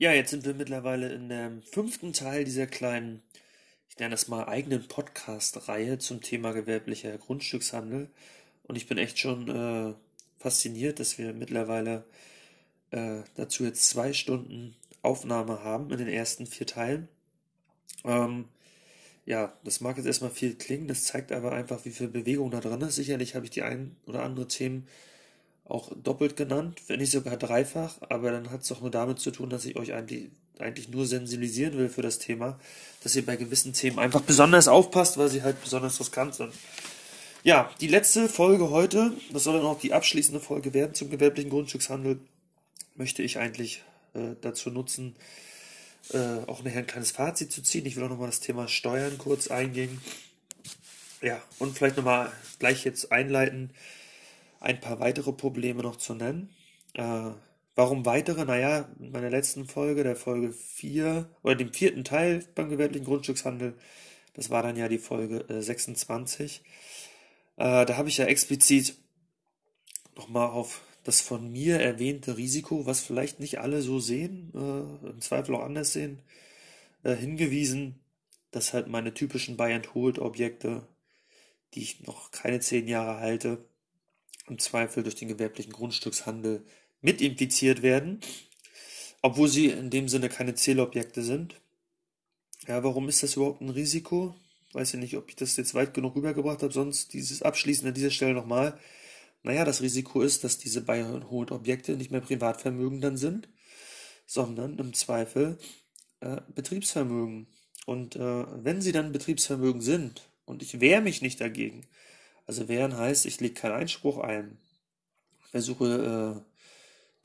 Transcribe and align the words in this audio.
Ja, 0.00 0.12
jetzt 0.14 0.30
sind 0.30 0.46
wir 0.46 0.54
mittlerweile 0.54 1.12
in 1.12 1.28
dem 1.28 1.60
fünften 1.60 2.14
Teil 2.14 2.44
dieser 2.44 2.66
kleinen, 2.66 3.22
ich 3.90 3.98
nenne 3.98 4.12
das 4.12 4.28
mal 4.28 4.46
eigenen 4.48 4.88
Podcast-Reihe 4.88 5.98
zum 5.98 6.22
Thema 6.22 6.52
gewerblicher 6.52 7.18
Grundstückshandel. 7.18 8.08
Und 8.62 8.76
ich 8.76 8.86
bin 8.86 8.96
echt 8.96 9.18
schon 9.18 9.48
äh, 9.48 9.92
fasziniert, 10.38 11.00
dass 11.00 11.18
wir 11.18 11.34
mittlerweile 11.34 12.06
äh, 12.92 13.18
dazu 13.34 13.62
jetzt 13.64 13.90
zwei 13.90 14.14
Stunden 14.14 14.74
Aufnahme 15.02 15.64
haben 15.64 15.90
in 15.90 15.98
den 15.98 16.08
ersten 16.08 16.46
vier 16.46 16.66
Teilen. 16.66 17.06
Ähm, 18.02 18.48
ja, 19.26 19.52
das 19.64 19.82
mag 19.82 19.98
jetzt 19.98 20.06
erstmal 20.06 20.30
viel 20.30 20.54
klingen, 20.54 20.88
das 20.88 21.04
zeigt 21.04 21.30
aber 21.30 21.52
einfach, 21.52 21.84
wie 21.84 21.90
viel 21.90 22.08
Bewegung 22.08 22.50
da 22.50 22.60
drin 22.60 22.80
ist. 22.80 22.94
Sicherlich 22.94 23.34
habe 23.34 23.44
ich 23.44 23.50
die 23.50 23.64
ein 23.64 23.96
oder 24.06 24.22
andere 24.22 24.48
Themen 24.48 24.88
auch 25.70 25.90
doppelt 26.02 26.36
genannt, 26.36 26.80
wenn 26.88 27.00
nicht 27.00 27.12
sogar 27.12 27.36
dreifach, 27.36 27.96
aber 28.08 28.30
dann 28.30 28.50
hat 28.50 28.62
es 28.62 28.68
doch 28.68 28.80
nur 28.80 28.90
damit 28.90 29.20
zu 29.20 29.30
tun, 29.30 29.50
dass 29.50 29.64
ich 29.64 29.76
euch 29.76 29.92
eigentlich, 29.92 30.30
eigentlich 30.58 30.88
nur 30.88 31.06
sensibilisieren 31.06 31.78
will 31.78 31.88
für 31.88 32.02
das 32.02 32.18
Thema, 32.18 32.58
dass 33.02 33.16
ihr 33.16 33.24
bei 33.24 33.36
gewissen 33.36 33.72
Themen 33.72 33.98
einfach 33.98 34.20
besonders 34.20 34.68
aufpasst, 34.68 35.18
weil 35.18 35.28
sie 35.28 35.42
halt 35.42 35.62
besonders 35.62 36.00
riskant 36.00 36.34
sind. 36.34 36.52
Ja, 37.42 37.70
die 37.80 37.86
letzte 37.86 38.28
Folge 38.28 38.70
heute, 38.70 39.12
das 39.32 39.44
soll 39.44 39.56
dann 39.56 39.66
auch 39.66 39.80
die 39.80 39.94
abschließende 39.94 40.40
Folge 40.40 40.74
werden 40.74 40.94
zum 40.94 41.08
gewerblichen 41.08 41.50
Grundstückshandel, 41.50 42.20
möchte 42.96 43.22
ich 43.22 43.38
eigentlich 43.38 43.82
äh, 44.12 44.34
dazu 44.42 44.70
nutzen, 44.70 45.16
äh, 46.12 46.18
auch 46.46 46.62
nachher 46.62 46.80
ein 46.80 46.86
kleines 46.86 47.12
Fazit 47.12 47.50
zu 47.50 47.62
ziehen. 47.62 47.86
Ich 47.86 47.96
will 47.96 48.04
auch 48.04 48.10
nochmal 48.10 48.28
das 48.28 48.40
Thema 48.40 48.68
Steuern 48.68 49.16
kurz 49.16 49.48
eingehen. 49.48 50.00
Ja, 51.22 51.40
und 51.58 51.76
vielleicht 51.76 51.96
nochmal 51.96 52.32
gleich 52.58 52.84
jetzt 52.84 53.12
einleiten, 53.12 53.70
ein 54.60 54.80
paar 54.80 55.00
weitere 55.00 55.32
Probleme 55.32 55.82
noch 55.82 55.96
zu 55.96 56.14
nennen. 56.14 56.50
Äh, 56.94 57.30
warum 57.74 58.06
weitere? 58.06 58.44
Naja, 58.44 58.88
in 59.00 59.10
meiner 59.10 59.30
letzten 59.30 59.66
Folge, 59.66 60.04
der 60.04 60.16
Folge 60.16 60.52
4 60.52 61.28
oder 61.42 61.56
dem 61.56 61.72
vierten 61.72 62.04
Teil 62.04 62.44
beim 62.54 62.68
gewerblichen 62.68 63.06
Grundstückshandel, 63.06 63.74
das 64.34 64.50
war 64.50 64.62
dann 64.62 64.76
ja 64.76 64.88
die 64.88 64.98
Folge 64.98 65.48
äh, 65.48 65.62
26, 65.62 66.62
äh, 67.56 67.84
da 67.84 67.96
habe 67.96 68.08
ich 68.08 68.18
ja 68.18 68.26
explizit 68.26 68.96
nochmal 70.16 70.48
auf 70.48 70.82
das 71.04 71.20
von 71.20 71.50
mir 71.50 71.80
erwähnte 71.80 72.36
Risiko, 72.36 72.86
was 72.86 73.00
vielleicht 73.00 73.40
nicht 73.40 73.58
alle 73.60 73.82
so 73.82 74.00
sehen, 74.00 74.52
äh, 74.54 75.08
im 75.08 75.20
Zweifel 75.20 75.54
auch 75.54 75.64
anders 75.64 75.92
sehen, 75.92 76.22
äh, 77.02 77.14
hingewiesen, 77.14 78.00
dass 78.50 78.74
halt 78.74 78.88
meine 78.88 79.14
typischen 79.14 79.56
Buy-and-Hold-Objekte, 79.56 80.86
die 81.74 81.82
ich 81.82 82.06
noch 82.06 82.30
keine 82.30 82.60
zehn 82.60 82.88
Jahre 82.88 83.20
halte, 83.20 83.64
im 84.48 84.58
Zweifel 84.58 85.02
durch 85.02 85.14
den 85.14 85.28
gewerblichen 85.28 85.72
Grundstückshandel 85.72 86.64
mit 87.00 87.20
infiziert 87.20 87.82
werden, 87.82 88.20
obwohl 89.22 89.48
sie 89.48 89.66
in 89.66 89.90
dem 89.90 90.08
Sinne 90.08 90.28
keine 90.28 90.54
Zählobjekte 90.54 91.22
sind. 91.22 91.60
Ja, 92.66 92.82
warum 92.84 93.08
ist 93.08 93.22
das 93.22 93.36
überhaupt 93.36 93.60
ein 93.60 93.70
Risiko? 93.70 94.34
Weiß 94.72 94.94
ich 94.94 95.00
nicht, 95.00 95.16
ob 95.16 95.28
ich 95.28 95.36
das 95.36 95.56
jetzt 95.56 95.74
weit 95.74 95.94
genug 95.94 96.14
rübergebracht 96.14 96.62
habe, 96.62 96.72
sonst 96.72 97.12
dieses 97.12 97.42
Abschließen 97.42 97.88
an 97.88 97.94
dieser 97.94 98.10
Stelle 98.10 98.34
nochmal. 98.34 98.78
Naja, 99.42 99.64
das 99.64 99.80
Risiko 99.80 100.20
ist, 100.20 100.44
dass 100.44 100.58
diese 100.58 100.82
Buy-and-Hold-Objekte 100.82 101.96
nicht 101.96 102.10
mehr 102.10 102.20
Privatvermögen 102.20 103.00
dann 103.00 103.16
sind, 103.16 103.48
sondern 104.26 104.78
im 104.78 104.92
Zweifel 104.92 105.58
äh, 106.20 106.40
Betriebsvermögen. 106.54 107.46
Und 107.86 108.16
äh, 108.16 108.44
wenn 108.64 108.82
sie 108.82 108.92
dann 108.92 109.12
Betriebsvermögen 109.12 109.80
sind 109.80 110.28
und 110.44 110.62
ich 110.62 110.80
wehre 110.80 111.00
mich 111.00 111.22
nicht 111.22 111.40
dagegen, 111.40 111.86
also 112.46 112.68
wehren 112.68 112.96
heißt, 112.96 113.26
ich 113.26 113.40
lege 113.40 113.54
keinen 113.54 113.74
Einspruch 113.74 114.18
ein, 114.18 114.58
versuche 115.50 116.42
äh, 116.44 116.50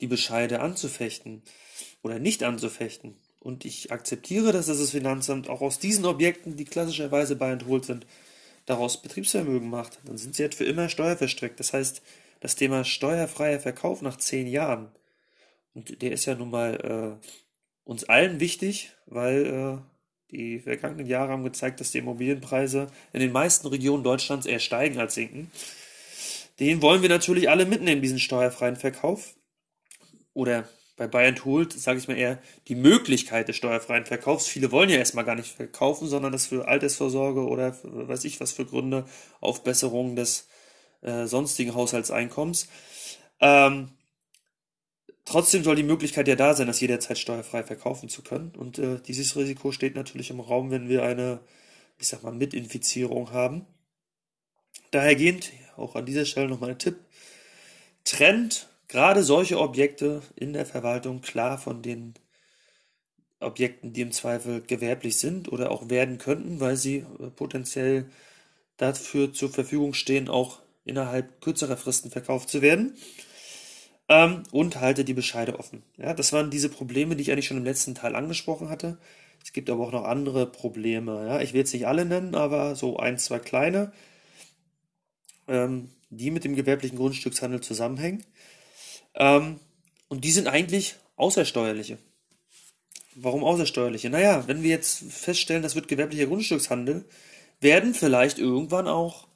die 0.00 0.06
Bescheide 0.06 0.60
anzufechten 0.60 1.42
oder 2.02 2.18
nicht 2.18 2.42
anzufechten. 2.42 3.16
Und 3.40 3.64
ich 3.64 3.92
akzeptiere, 3.92 4.52
dass 4.52 4.66
das 4.66 4.90
Finanzamt 4.90 5.48
auch 5.48 5.60
aus 5.60 5.78
diesen 5.78 6.04
Objekten, 6.04 6.56
die 6.56 6.64
klassischerweise 6.64 7.36
bei 7.36 7.52
entholt 7.52 7.84
sind, 7.84 8.06
daraus 8.66 9.00
Betriebsvermögen 9.00 9.70
macht, 9.70 10.00
dann 10.04 10.18
sind 10.18 10.34
sie 10.34 10.42
halt 10.42 10.54
für 10.54 10.64
immer 10.64 10.88
steuerverstreckt. 10.88 11.60
Das 11.60 11.72
heißt, 11.72 12.02
das 12.40 12.56
Thema 12.56 12.84
steuerfreier 12.84 13.60
Verkauf 13.60 14.02
nach 14.02 14.16
zehn 14.16 14.46
Jahren, 14.46 14.90
und 15.74 16.02
der 16.02 16.12
ist 16.12 16.24
ja 16.24 16.34
nun 16.34 16.50
mal 16.50 17.18
äh, 17.22 17.28
uns 17.84 18.04
allen 18.04 18.40
wichtig, 18.40 18.92
weil 19.06 19.46
äh, 19.46 19.95
die 20.30 20.60
vergangenen 20.60 21.06
Jahre 21.06 21.32
haben 21.32 21.44
gezeigt, 21.44 21.80
dass 21.80 21.92
die 21.92 21.98
Immobilienpreise 21.98 22.88
in 23.12 23.20
den 23.20 23.32
meisten 23.32 23.66
Regionen 23.68 24.02
Deutschlands 24.02 24.46
eher 24.46 24.58
steigen 24.58 24.98
als 24.98 25.14
sinken. 25.14 25.50
Den 26.58 26.82
wollen 26.82 27.02
wir 27.02 27.08
natürlich 27.08 27.50
alle 27.50 27.66
mitnehmen, 27.66 28.02
diesen 28.02 28.18
steuerfreien 28.18 28.76
Verkauf. 28.76 29.34
Oder 30.32 30.68
bei 30.96 31.06
Bayern 31.06 31.44
Hold, 31.44 31.72
sage 31.74 31.98
ich 31.98 32.08
mal 32.08 32.16
eher, 32.16 32.38
die 32.68 32.74
Möglichkeit 32.74 33.48
des 33.48 33.56
steuerfreien 33.56 34.06
Verkaufs. 34.06 34.46
Viele 34.46 34.72
wollen 34.72 34.88
ja 34.88 34.96
erstmal 34.96 35.24
gar 35.24 35.34
nicht 35.34 35.54
verkaufen, 35.54 36.08
sondern 36.08 36.32
das 36.32 36.46
für 36.46 36.66
Altersvorsorge 36.66 37.46
oder 37.46 37.74
für, 37.74 38.08
weiß 38.08 38.24
ich 38.24 38.40
was 38.40 38.52
für 38.52 38.64
Gründe, 38.64 39.04
Aufbesserung 39.40 40.16
des 40.16 40.48
äh, 41.02 41.26
sonstigen 41.26 41.74
Haushaltseinkommens. 41.74 42.68
Ähm, 43.40 43.90
Trotzdem 45.26 45.64
soll 45.64 45.74
die 45.74 45.82
Möglichkeit 45.82 46.28
ja 46.28 46.36
da 46.36 46.54
sein, 46.54 46.68
das 46.68 46.80
jederzeit 46.80 47.18
steuerfrei 47.18 47.64
verkaufen 47.64 48.08
zu 48.08 48.22
können. 48.22 48.52
Und 48.56 48.78
äh, 48.78 49.00
dieses 49.00 49.36
Risiko 49.36 49.72
steht 49.72 49.96
natürlich 49.96 50.30
im 50.30 50.38
Raum, 50.38 50.70
wenn 50.70 50.88
wir 50.88 51.02
eine, 51.02 51.40
ich 51.98 52.06
sag 52.06 52.22
mal, 52.22 52.32
Mitinfizierung 52.32 53.32
haben. 53.32 53.66
Dahergehend, 54.92 55.50
auch 55.76 55.96
an 55.96 56.06
dieser 56.06 56.26
Stelle 56.26 56.48
nochmal 56.48 56.70
ein 56.70 56.78
Tipp, 56.78 57.00
trennt 58.04 58.68
gerade 58.86 59.24
solche 59.24 59.58
Objekte 59.58 60.22
in 60.36 60.52
der 60.52 60.64
Verwaltung 60.64 61.22
klar 61.22 61.58
von 61.58 61.82
den 61.82 62.14
Objekten, 63.40 63.92
die 63.92 64.02
im 64.02 64.12
Zweifel 64.12 64.62
gewerblich 64.62 65.18
sind 65.18 65.50
oder 65.50 65.72
auch 65.72 65.90
werden 65.90 66.18
könnten, 66.18 66.60
weil 66.60 66.76
sie 66.76 66.98
äh, 66.98 67.30
potenziell 67.34 68.08
dafür 68.76 69.32
zur 69.32 69.50
Verfügung 69.50 69.92
stehen, 69.92 70.28
auch 70.28 70.60
innerhalb 70.84 71.40
kürzerer 71.40 71.76
Fristen 71.76 72.12
verkauft 72.12 72.48
zu 72.48 72.62
werden 72.62 72.96
ähm, 74.08 74.44
und 74.52 74.80
halte 74.80 75.04
die 75.04 75.14
Bescheide 75.14 75.58
offen. 75.58 75.82
Ja, 75.96 76.14
das 76.14 76.32
waren 76.32 76.50
diese 76.50 76.68
Probleme, 76.68 77.16
die 77.16 77.22
ich 77.22 77.32
eigentlich 77.32 77.46
schon 77.46 77.56
im 77.56 77.64
letzten 77.64 77.94
Teil 77.94 78.14
angesprochen 78.14 78.68
hatte. 78.68 78.98
Es 79.42 79.52
gibt 79.52 79.70
aber 79.70 79.86
auch 79.86 79.92
noch 79.92 80.04
andere 80.04 80.46
Probleme. 80.46 81.26
Ja, 81.26 81.40
ich 81.40 81.52
will 81.52 81.60
jetzt 81.60 81.72
nicht 81.72 81.86
alle 81.86 82.04
nennen, 82.04 82.34
aber 82.34 82.74
so 82.74 82.98
ein, 82.98 83.18
zwei 83.18 83.38
kleine, 83.38 83.92
ähm, 85.48 85.90
die 86.10 86.30
mit 86.30 86.44
dem 86.44 86.56
gewerblichen 86.56 86.98
Grundstückshandel 86.98 87.60
zusammenhängen. 87.60 88.24
Ähm, 89.14 89.60
und 90.08 90.24
die 90.24 90.32
sind 90.32 90.46
eigentlich 90.46 90.96
außersteuerliche. 91.16 91.98
Warum 93.14 93.44
außersteuerliche? 93.44 94.10
Naja, 94.10 94.46
wenn 94.46 94.62
wir 94.62 94.70
jetzt 94.70 95.10
feststellen, 95.10 95.62
das 95.62 95.74
wird 95.74 95.88
gewerblicher 95.88 96.26
Grundstückshandel, 96.26 97.06
werden 97.60 97.94
vielleicht 97.94 98.38
irgendwann 98.38 98.86
auch 98.86 99.26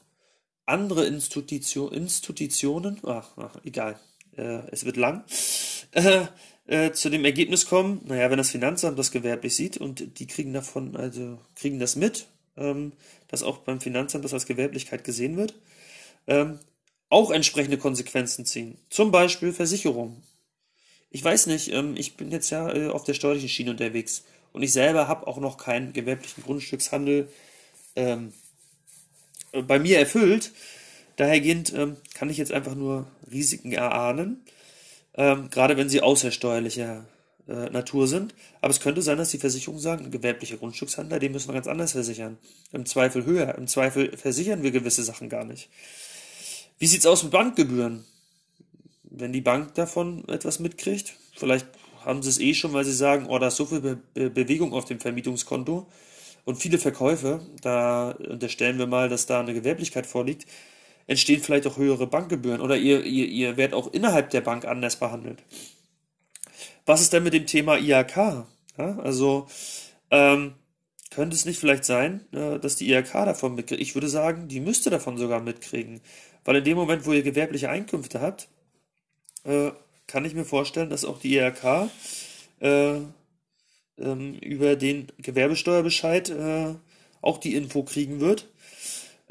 andere 0.66 1.06
Institution, 1.06 1.92
Institutionen, 1.92 2.98
ach, 3.04 3.36
ach 3.36 3.56
egal, 3.64 3.98
äh, 4.40 4.62
es 4.70 4.84
wird 4.84 4.96
lang, 4.96 5.24
äh, 5.92 6.26
äh, 6.66 6.92
zu 6.92 7.10
dem 7.10 7.24
Ergebnis 7.24 7.66
kommen, 7.66 8.00
naja, 8.06 8.30
wenn 8.30 8.38
das 8.38 8.50
Finanzamt 8.50 8.98
das 8.98 9.10
gewerblich 9.10 9.54
sieht 9.56 9.76
und 9.76 10.18
die 10.18 10.26
kriegen 10.26 10.52
davon, 10.52 10.96
also 10.96 11.38
kriegen 11.56 11.78
das 11.78 11.96
mit, 11.96 12.26
ähm, 12.56 12.92
dass 13.28 13.42
auch 13.42 13.58
beim 13.58 13.80
Finanzamt 13.80 14.24
das 14.24 14.32
als 14.32 14.46
Gewerblichkeit 14.46 15.04
gesehen 15.04 15.36
wird, 15.36 15.54
ähm, 16.26 16.60
auch 17.08 17.30
entsprechende 17.30 17.76
Konsequenzen 17.76 18.46
ziehen. 18.46 18.78
Zum 18.88 19.10
Beispiel 19.10 19.52
Versicherung. 19.52 20.22
Ich 21.10 21.24
weiß 21.24 21.46
nicht, 21.46 21.72
ähm, 21.72 21.94
ich 21.96 22.16
bin 22.16 22.30
jetzt 22.30 22.50
ja 22.50 22.72
äh, 22.72 22.88
auf 22.88 23.04
der 23.04 23.14
steuerlichen 23.14 23.48
Schiene 23.48 23.72
unterwegs 23.72 24.24
und 24.52 24.62
ich 24.62 24.72
selber 24.72 25.08
habe 25.08 25.26
auch 25.26 25.38
noch 25.38 25.58
keinen 25.58 25.92
gewerblichen 25.92 26.44
Grundstückshandel 26.44 27.28
ähm, 27.96 28.32
bei 29.66 29.80
mir 29.80 29.98
erfüllt. 29.98 30.52
Dahergehend 31.20 31.74
ähm, 31.74 31.98
kann 32.14 32.30
ich 32.30 32.38
jetzt 32.38 32.50
einfach 32.50 32.74
nur 32.74 33.06
Risiken 33.30 33.72
erahnen, 33.72 34.42
ähm, 35.12 35.50
gerade 35.50 35.76
wenn 35.76 35.90
sie 35.90 36.00
außersteuerlicher 36.00 37.04
äh, 37.46 37.68
Natur 37.68 38.08
sind. 38.08 38.34
Aber 38.62 38.70
es 38.70 38.80
könnte 38.80 39.02
sein, 39.02 39.18
dass 39.18 39.28
die 39.28 39.36
Versicherungen 39.36 39.82
sagen, 39.82 40.06
ein 40.06 40.10
gewerblicher 40.12 40.56
Grundstückshändler, 40.56 41.18
den 41.18 41.32
müssen 41.32 41.50
wir 41.50 41.52
ganz 41.52 41.66
anders 41.66 41.92
versichern. 41.92 42.38
Im 42.72 42.86
Zweifel 42.86 43.26
höher. 43.26 43.54
Im 43.56 43.66
Zweifel 43.66 44.16
versichern 44.16 44.62
wir 44.62 44.70
gewisse 44.70 45.02
Sachen 45.02 45.28
gar 45.28 45.44
nicht. 45.44 45.68
Wie 46.78 46.86
sieht's 46.86 47.04
aus 47.04 47.22
mit 47.22 47.32
Bankgebühren? 47.32 48.06
Wenn 49.02 49.34
die 49.34 49.42
Bank 49.42 49.74
davon 49.74 50.26
etwas 50.26 50.58
mitkriegt, 50.58 51.12
vielleicht 51.36 51.66
haben 52.02 52.22
sie 52.22 52.30
es 52.30 52.40
eh 52.40 52.54
schon, 52.54 52.72
weil 52.72 52.86
sie 52.86 52.94
sagen, 52.94 53.26
oh, 53.26 53.38
da 53.38 53.48
ist 53.48 53.56
so 53.56 53.66
viel 53.66 53.82
Be 53.82 53.98
Be 54.14 54.30
Bewegung 54.30 54.72
auf 54.72 54.86
dem 54.86 55.00
Vermietungskonto 55.00 55.86
und 56.46 56.56
viele 56.56 56.78
Verkäufe, 56.78 57.42
da 57.60 58.12
unterstellen 58.12 58.78
wir 58.78 58.86
mal, 58.86 59.10
dass 59.10 59.26
da 59.26 59.40
eine 59.40 59.52
Gewerblichkeit 59.52 60.06
vorliegt, 60.06 60.46
entstehen 61.10 61.42
vielleicht 61.42 61.66
auch 61.66 61.76
höhere 61.76 62.06
Bankgebühren 62.06 62.60
oder 62.60 62.76
ihr, 62.76 63.04
ihr, 63.04 63.26
ihr 63.26 63.56
werdet 63.56 63.74
auch 63.74 63.92
innerhalb 63.92 64.30
der 64.30 64.42
Bank 64.42 64.64
anders 64.64 64.94
behandelt. 64.94 65.42
Was 66.86 67.00
ist 67.00 67.12
denn 67.12 67.24
mit 67.24 67.34
dem 67.34 67.46
Thema 67.46 67.78
IHK? 67.78 68.46
Ja, 68.78 68.98
also 69.00 69.48
ähm, 70.12 70.54
könnte 71.10 71.34
es 71.34 71.46
nicht 71.46 71.58
vielleicht 71.58 71.84
sein, 71.84 72.20
äh, 72.32 72.60
dass 72.60 72.76
die 72.76 72.88
IHK 72.92 73.12
davon 73.12 73.56
mitkriegt? 73.56 73.82
Ich 73.82 73.96
würde 73.96 74.08
sagen, 74.08 74.46
die 74.46 74.60
müsste 74.60 74.88
davon 74.88 75.18
sogar 75.18 75.40
mitkriegen. 75.40 76.00
Weil 76.44 76.56
in 76.56 76.64
dem 76.64 76.76
Moment, 76.76 77.04
wo 77.04 77.12
ihr 77.12 77.24
gewerbliche 77.24 77.70
Einkünfte 77.70 78.20
habt, 78.20 78.48
äh, 79.42 79.72
kann 80.06 80.24
ich 80.24 80.34
mir 80.34 80.44
vorstellen, 80.44 80.90
dass 80.90 81.04
auch 81.04 81.18
die 81.18 81.36
IHK 81.36 81.90
äh, 82.60 83.00
ähm, 83.98 84.34
über 84.34 84.76
den 84.76 85.08
Gewerbesteuerbescheid 85.18 86.30
äh, 86.30 86.74
auch 87.20 87.38
die 87.38 87.56
Info 87.56 87.82
kriegen 87.82 88.20
wird, 88.20 88.48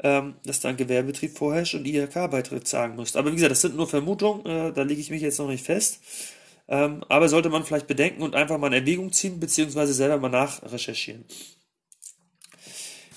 ähm, 0.02 0.34
dass 0.44 0.60
da 0.60 0.70
ein 0.70 0.76
Gewerbebetrieb 0.76 1.36
vorherrscht 1.36 1.74
und 1.74 1.86
IHK-Beitritt 1.86 2.66
zahlen 2.66 2.96
muss. 2.96 3.16
Aber 3.16 3.30
wie 3.30 3.36
gesagt, 3.36 3.52
das 3.52 3.60
sind 3.60 3.76
nur 3.76 3.86
Vermutungen, 3.86 4.46
äh, 4.46 4.72
da 4.72 4.82
lege 4.82 5.00
ich 5.00 5.10
mich 5.10 5.22
jetzt 5.22 5.38
noch 5.38 5.48
nicht 5.48 5.64
fest. 5.64 6.00
Ähm, 6.68 7.04
aber 7.08 7.28
sollte 7.28 7.50
man 7.50 7.64
vielleicht 7.64 7.86
bedenken 7.86 8.22
und 8.22 8.34
einfach 8.34 8.56
mal 8.56 8.68
in 8.68 8.80
Erwägung 8.80 9.12
ziehen, 9.12 9.40
beziehungsweise 9.40 9.92
selber 9.92 10.18
mal 10.18 10.28
nachrecherchieren. 10.28 11.24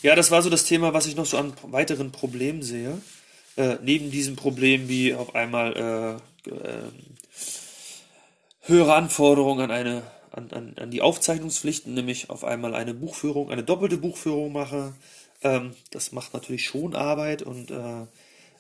Ja, 0.02 0.16
das 0.16 0.32
war 0.32 0.42
so 0.42 0.50
das 0.50 0.66
Thema, 0.66 0.94
was 0.94 1.06
ich 1.06 1.16
noch 1.16 1.26
so 1.26 1.38
an 1.38 1.54
weiteren 1.64 2.12
Problemen 2.12 2.64
sehe. 2.64 3.00
Äh, 3.56 3.78
neben 3.84 4.10
diesem 4.12 4.36
Problem 4.36 4.90
wie 4.90 5.14
auf 5.14 5.36
einmal 5.36 6.20
äh, 6.48 6.50
äh, 6.50 6.90
höhere 8.62 8.96
Anforderungen 8.96 9.62
an 9.62 9.72
eine 9.72 10.04
an, 10.32 10.50
an, 10.52 10.74
an 10.80 10.90
die 10.90 11.04
Aufzeichnungspflichten, 11.04 11.94
nämlich 11.94 12.32
auf 12.32 12.44
einmal 12.44 12.74
eine 12.74 12.96
Buchführung, 12.96 13.52
eine 13.52 13.64
doppelte 13.64 13.98
Buchführung 13.98 14.52
mache. 14.52 14.94
Ähm, 15.44 15.76
das 15.92 16.12
macht 16.12 16.34
natürlich 16.34 16.66
schon 16.66 16.96
Arbeit 16.96 17.42
und 17.42 17.72
äh, 17.72 18.06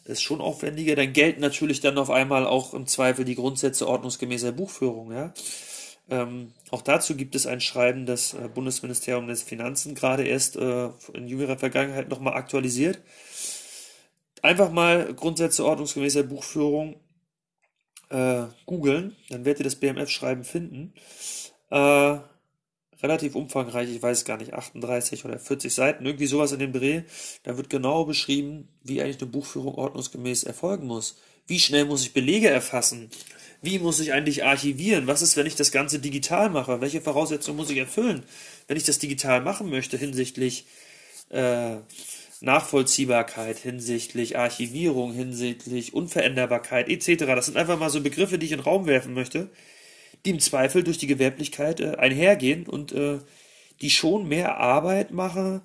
ist 0.06 0.22
schon 0.22 0.42
aufwendiger. 0.42 0.96
Dann 0.96 1.14
gelten 1.14 1.42
natürlich 1.42 1.80
dann 1.80 1.98
auf 1.98 2.10
einmal 2.10 2.46
auch 2.46 2.74
im 2.74 2.88
Zweifel 2.88 3.26
die 3.26 3.36
Grundsätze 3.36 3.88
ordnungsgemäßer 3.88 4.52
Buchführung. 4.52 5.12
Ja? 5.12 5.34
Ähm, 6.10 6.52
auch 6.72 6.82
dazu 6.82 7.16
gibt 7.16 7.36
es 7.36 7.48
ein 7.48 7.62
Schreiben 7.62 8.06
des 8.06 8.34
äh, 8.34 8.50
Bundesministeriums 8.54 9.28
des 9.28 9.44
Finanzen, 9.44 9.96
gerade 9.96 10.26
erst 10.26 10.58
äh, 10.58 10.90
in 11.14 11.28
jüngerer 11.28 11.58
Vergangenheit 11.58 12.10
nochmal 12.10 12.34
aktualisiert. 12.34 13.00
Einfach 14.42 14.72
mal 14.72 15.14
Grundsätze 15.14 15.66
ordnungsgemäßer 15.66 16.24
Buchführung 16.24 17.00
äh, 18.10 18.44
googeln, 18.66 19.16
dann 19.30 19.46
werdet 19.46 19.62
ihr 19.62 19.64
das 19.64 19.78
BMF-Schreiben 19.78 20.44
finden. 20.44 20.94
Äh, 21.72 22.18
relativ 23.04 23.36
umfangreich, 23.36 23.90
ich 23.90 24.02
weiß 24.02 24.24
gar 24.26 24.38
nicht, 24.38 24.54
38 24.54 25.26
oder 25.26 25.38
40 25.38 25.74
Seiten, 25.74 26.06
irgendwie 26.06 26.26
sowas 26.26 26.54
in 26.54 26.60
dem 26.60 26.72
Dreh. 26.72 27.02
Da 27.44 27.58
wird 27.58 27.70
genau 27.70 28.06
beschrieben, 28.06 28.70
wie 28.84 29.02
eigentlich 29.02 29.22
eine 29.22 29.30
Buchführung 29.30 29.76
ordnungsgemäß 29.76 30.44
erfolgen 30.46 30.88
muss. 30.88 31.18
Wie 31.46 31.60
schnell 31.60 31.86
muss 31.86 32.04
ich 32.04 32.14
Belege 32.14 32.50
erfassen? 32.50 33.10
Wie 33.62 33.80
muss 33.80 34.00
ich 34.00 34.14
eigentlich 34.14 34.46
archivieren? 34.46 35.08
Was 35.08 35.22
ist, 35.22 35.38
wenn 35.38 35.46
ich 35.46 35.56
das 35.56 35.72
Ganze 35.72 36.00
digital 36.00 36.50
mache? 36.50 36.82
Welche 36.82 37.02
Voraussetzungen 37.02 37.58
muss 37.58 37.70
ich 37.70 37.78
erfüllen, 37.78 38.24
wenn 38.68 38.78
ich 38.78 38.84
das 38.84 39.00
digital 39.00 39.42
machen 39.42 39.70
möchte 39.70 39.98
hinsichtlich 39.98 40.66
äh, 41.30 41.78
Nachvollziehbarkeit, 42.42 43.58
hinsichtlich 43.58 44.38
Archivierung, 44.38 45.14
hinsichtlich 45.14 45.94
Unveränderbarkeit 45.94 46.90
etc. 46.90 47.26
Das 47.26 47.46
sind 47.46 47.58
einfach 47.58 47.80
mal 47.80 47.90
so 47.90 48.02
Begriffe, 48.02 48.38
die 48.38 48.46
ich 48.46 48.52
in 48.52 48.60
den 48.60 48.66
Raum 48.66 48.86
werfen 48.86 49.14
möchte, 49.14 49.50
die 50.26 50.32
im 50.32 50.40
Zweifel 50.40 50.84
durch 50.84 50.98
die 50.98 51.08
Gewerblichkeit 51.08 51.80
äh, 51.80 51.96
einhergehen 51.96 52.68
und 52.68 52.92
äh, 52.92 53.20
die 53.82 53.90
schon 53.90 54.28
mehr 54.28 54.58
Arbeit 54.58 55.12
machen, 55.12 55.62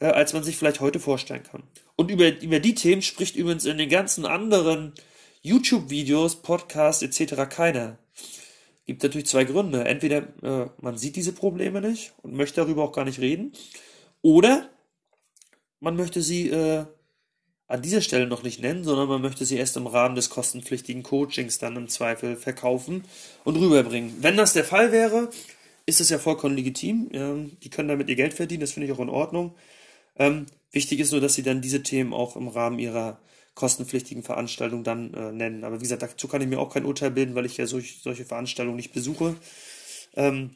äh, 0.00 0.06
als 0.06 0.32
man 0.32 0.42
sich 0.42 0.56
vielleicht 0.56 0.80
heute 0.80 1.00
vorstellen 1.00 1.42
kann. 1.42 1.62
Und 1.96 2.10
über, 2.10 2.40
über 2.40 2.60
die 2.60 2.74
Themen 2.74 3.02
spricht 3.02 3.36
übrigens 3.36 3.64
in 3.64 3.78
den 3.78 3.88
ganzen 3.88 4.24
anderen 4.24 4.94
YouTube-Videos, 5.42 6.42
Podcasts 6.42 7.02
etc. 7.02 7.48
keiner. 7.48 7.98
Gibt 8.86 9.02
natürlich 9.02 9.26
zwei 9.26 9.44
Gründe. 9.44 9.84
Entweder 9.84 10.28
äh, 10.42 10.70
man 10.80 10.96
sieht 10.96 11.16
diese 11.16 11.32
Probleme 11.32 11.80
nicht 11.80 12.12
und 12.22 12.34
möchte 12.34 12.60
darüber 12.60 12.84
auch 12.84 12.92
gar 12.92 13.04
nicht 13.04 13.20
reden, 13.20 13.52
oder 14.22 14.70
man 15.80 15.96
möchte 15.96 16.22
sie 16.22 16.48
äh, 16.48 16.86
an 17.68 17.82
dieser 17.82 18.00
Stelle 18.00 18.26
noch 18.26 18.42
nicht 18.42 18.60
nennen, 18.60 18.82
sondern 18.82 19.08
man 19.08 19.20
möchte 19.20 19.44
sie 19.44 19.58
erst 19.58 19.76
im 19.76 19.86
Rahmen 19.86 20.14
des 20.14 20.30
kostenpflichtigen 20.30 21.02
Coachings 21.02 21.58
dann 21.58 21.76
im 21.76 21.88
Zweifel 21.88 22.34
verkaufen 22.36 23.04
und 23.44 23.56
rüberbringen. 23.56 24.16
Wenn 24.20 24.38
das 24.38 24.54
der 24.54 24.64
Fall 24.64 24.90
wäre, 24.90 25.30
ist 25.84 26.00
es 26.00 26.08
ja 26.08 26.18
vollkommen 26.18 26.56
legitim. 26.56 27.10
Die 27.62 27.70
können 27.70 27.88
damit 27.88 28.08
ihr 28.08 28.16
Geld 28.16 28.32
verdienen, 28.32 28.62
das 28.62 28.72
finde 28.72 28.86
ich 28.86 28.92
auch 28.92 29.00
in 29.00 29.10
Ordnung. 29.10 29.54
Ähm, 30.18 30.46
wichtig 30.72 30.98
ist 31.00 31.12
nur, 31.12 31.20
dass 31.20 31.34
sie 31.34 31.42
dann 31.42 31.60
diese 31.60 31.82
Themen 31.82 32.14
auch 32.14 32.36
im 32.36 32.48
Rahmen 32.48 32.78
ihrer 32.78 33.20
kostenpflichtigen 33.54 34.22
Veranstaltung 34.22 34.82
dann 34.82 35.12
äh, 35.12 35.32
nennen. 35.32 35.64
Aber 35.64 35.76
wie 35.76 35.82
gesagt, 35.82 36.02
dazu 36.02 36.26
kann 36.26 36.40
ich 36.40 36.48
mir 36.48 36.60
auch 36.60 36.72
kein 36.72 36.86
Urteil 36.86 37.10
bilden, 37.10 37.34
weil 37.34 37.44
ich 37.44 37.56
ja 37.58 37.66
solch, 37.66 38.00
solche 38.02 38.24
Veranstaltungen 38.24 38.76
nicht 38.76 38.92
besuche. 38.92 39.36
Ähm, 40.16 40.50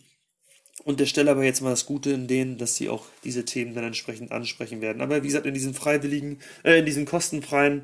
unterstelle 0.85 1.31
aber 1.31 1.45
jetzt 1.45 1.61
mal 1.61 1.71
das 1.71 1.87
Gute 1.87 2.11
in 2.11 2.27
denen, 2.27 2.59
dass 2.59 2.77
sie 2.77 2.89
auch 2.89 3.07
diese 3.25 3.45
Themen 3.45 3.75
dann 3.75 3.85
entsprechend 3.85 4.33
ansprechen 4.33 4.81
werden. 4.81 5.03
Aber 5.03 5.23
wie 5.23 5.27
gesagt, 5.27 5.47
in 5.47 5.55
diesen 5.55 5.75
freiwilligen, 5.75 6.41
äh, 6.65 6.79
in 6.79 6.87
diesen 6.87 7.05
kostenfreien, 7.05 7.83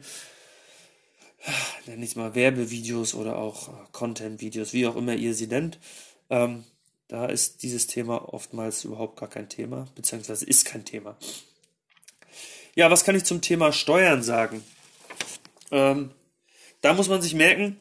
nenne 1.86 2.04
ich 2.04 2.16
mal 2.16 2.34
Werbevideos 2.34 3.14
oder 3.14 3.36
auch 3.36 3.68
äh, 3.68 3.72
Content-Videos, 3.92 4.72
wie 4.72 4.86
auch 4.86 4.96
immer 4.96 5.14
ihr 5.14 5.34
sie 5.34 5.46
nennt, 5.46 5.78
ähm, 6.30 6.64
da 7.08 7.26
ist 7.26 7.62
dieses 7.62 7.86
Thema 7.86 8.34
oftmals 8.34 8.84
überhaupt 8.84 9.18
gar 9.18 9.30
kein 9.30 9.48
Thema, 9.48 9.88
beziehungsweise 9.94 10.44
ist 10.44 10.66
kein 10.66 10.84
Thema. 10.84 11.16
Ja, 12.74 12.90
was 12.90 13.04
kann 13.04 13.16
ich 13.16 13.24
zum 13.24 13.40
Thema 13.40 13.72
Steuern 13.72 14.22
sagen? 14.22 14.62
Ähm, 15.70 16.10
da 16.80 16.92
muss 16.92 17.08
man 17.08 17.22
sich 17.22 17.34
merken, 17.34 17.80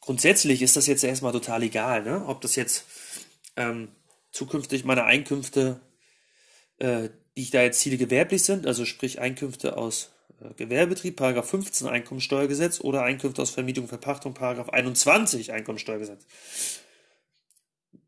grundsätzlich 0.00 0.62
ist 0.62 0.76
das 0.76 0.86
jetzt 0.86 1.04
erstmal 1.04 1.32
total 1.32 1.62
egal, 1.62 2.02
ne? 2.02 2.24
ob 2.26 2.40
das 2.42 2.54
jetzt 2.54 2.84
ähm, 3.56 3.88
zukünftig 4.30 4.84
meine 4.84 5.04
Einkünfte, 5.04 5.80
äh, 6.78 7.10
die 7.36 7.42
ich 7.42 7.50
da 7.50 7.62
jetzt 7.62 7.80
ziele, 7.80 7.96
gewerblich 7.96 8.44
sind, 8.44 8.66
also 8.66 8.84
sprich 8.84 9.20
Einkünfte 9.20 9.76
aus 9.76 10.12
äh, 10.40 10.54
Gewerbebetrieb, 10.54 11.16
Paragraph 11.16 11.48
15 11.48 11.88
Einkommensteuergesetz 11.88 12.80
oder 12.80 13.02
Einkünfte 13.02 13.42
aus 13.42 13.50
Vermietung, 13.50 13.88
Verpachtung, 13.88 14.34
Paragraph 14.34 14.70
21 14.70 15.52
Einkommensteuergesetz. 15.52 16.26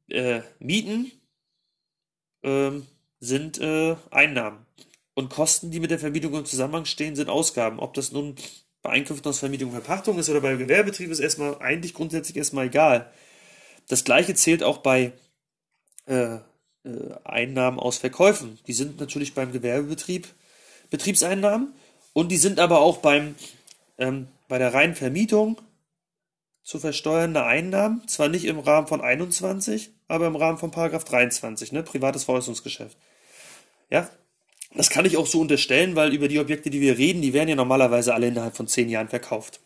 Äh, 0.08 0.42
Mieten 0.58 1.12
ähm, 2.42 2.86
sind 3.20 3.58
äh, 3.58 3.96
Einnahmen 4.10 4.66
und 5.14 5.30
Kosten, 5.30 5.70
die 5.70 5.80
mit 5.80 5.90
der 5.90 5.98
Vermietung 5.98 6.34
im 6.34 6.44
Zusammenhang 6.44 6.84
stehen, 6.84 7.16
sind 7.16 7.30
Ausgaben. 7.30 7.78
Ob 7.78 7.94
das 7.94 8.12
nun 8.12 8.34
bei 8.82 8.90
Einkünften 8.90 9.30
aus 9.30 9.38
Vermietung 9.38 9.70
und 9.70 9.80
Verpachtung 9.80 10.18
ist 10.18 10.28
oder 10.28 10.40
bei 10.40 10.54
Gewerbebetrieb, 10.56 11.10
ist 11.10 11.20
erstmal 11.20 11.58
eigentlich 11.58 11.94
grundsätzlich 11.94 12.36
erstmal 12.36 12.66
egal. 12.66 13.10
Das 13.88 14.04
gleiche 14.04 14.34
zählt 14.34 14.62
auch 14.62 14.78
bei 14.78 15.12
äh, 16.06 16.34
äh, 16.34 16.40
Einnahmen 17.24 17.78
aus 17.78 17.98
Verkäufen. 17.98 18.58
Die 18.66 18.72
sind 18.72 19.00
natürlich 19.00 19.34
beim 19.34 19.52
Gewerbebetrieb 19.52 20.28
Betriebseinnahmen 20.90 21.74
und 22.12 22.30
die 22.30 22.36
sind 22.36 22.60
aber 22.60 22.80
auch 22.80 22.98
beim, 22.98 23.34
ähm, 23.98 24.28
bei 24.48 24.58
der 24.58 24.74
reinen 24.74 24.94
Vermietung 24.94 25.60
zu 26.62 26.78
versteuernde 26.78 27.44
Einnahmen, 27.44 28.06
zwar 28.06 28.28
nicht 28.28 28.44
im 28.44 28.58
Rahmen 28.58 28.86
von 28.86 29.00
21, 29.00 29.90
aber 30.08 30.26
im 30.26 30.36
Rahmen 30.36 30.58
von 30.58 30.70
Paragraph 30.70 31.04
23, 31.04 31.72
ne, 31.72 31.82
privates 31.82 32.24
Veräußerungsgeschäft. 32.24 32.96
Ja, 33.90 34.08
das 34.74 34.90
kann 34.90 35.04
ich 35.04 35.16
auch 35.16 35.26
so 35.26 35.40
unterstellen, 35.40 35.94
weil 35.94 36.12
über 36.12 36.28
die 36.28 36.38
Objekte, 36.38 36.70
die 36.70 36.80
wir 36.80 36.98
reden, 36.98 37.22
die 37.22 37.32
werden 37.32 37.48
ja 37.48 37.54
normalerweise 37.54 38.14
alle 38.14 38.28
innerhalb 38.28 38.56
von 38.56 38.66
zehn 38.66 38.88
Jahren 38.88 39.08
verkauft. 39.08 39.60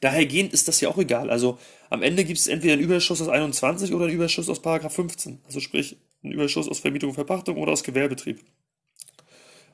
Dahergehend 0.00 0.52
ist 0.52 0.68
das 0.68 0.80
ja 0.80 0.88
auch 0.88 0.98
egal. 0.98 1.30
Also 1.30 1.58
am 1.90 2.02
Ende 2.02 2.24
gibt 2.24 2.38
es 2.38 2.46
entweder 2.46 2.74
einen 2.74 2.82
Überschuss 2.82 3.20
aus 3.20 3.28
21 3.28 3.92
oder 3.92 4.04
einen 4.04 4.14
Überschuss 4.14 4.48
aus 4.48 4.62
Paragraph 4.62 4.94
15. 4.94 5.40
Also 5.46 5.60
sprich, 5.60 5.96
einen 6.22 6.32
Überschuss 6.32 6.68
aus 6.68 6.78
Vermietung 6.78 7.10
und 7.10 7.14
Verpachtung 7.14 7.56
oder 7.56 7.72
aus 7.72 7.82
Gewerbetrieb. 7.82 8.40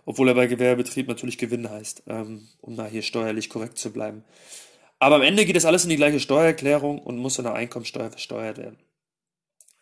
Obwohl 0.07 0.28
er 0.28 0.35
bei 0.35 0.47
Gewerbetrieb 0.47 1.09
natürlich 1.09 1.38
Gewinn 1.38 1.69
heißt, 1.69 2.04
ähm, 2.07 2.49
um 2.61 2.76
da 2.76 2.87
hier 2.87 3.02
steuerlich 3.02 3.49
korrekt 3.49 3.78
zu 3.78 3.90
bleiben. 3.90 4.25
Aber 4.99 5.16
am 5.16 5.23
Ende 5.23 5.45
geht 5.45 5.57
das 5.57 5.64
alles 5.64 5.85
in 5.85 5.90
die 5.90 5.97
gleiche 5.97 6.21
Steuererklärung 6.21 6.99
und 6.99 7.19
muss 7.19 7.38
in 7.38 7.45
der 7.45 7.54
Einkommensteuer 7.54 8.11
versteuert 8.11 8.59
werden. 8.59 8.78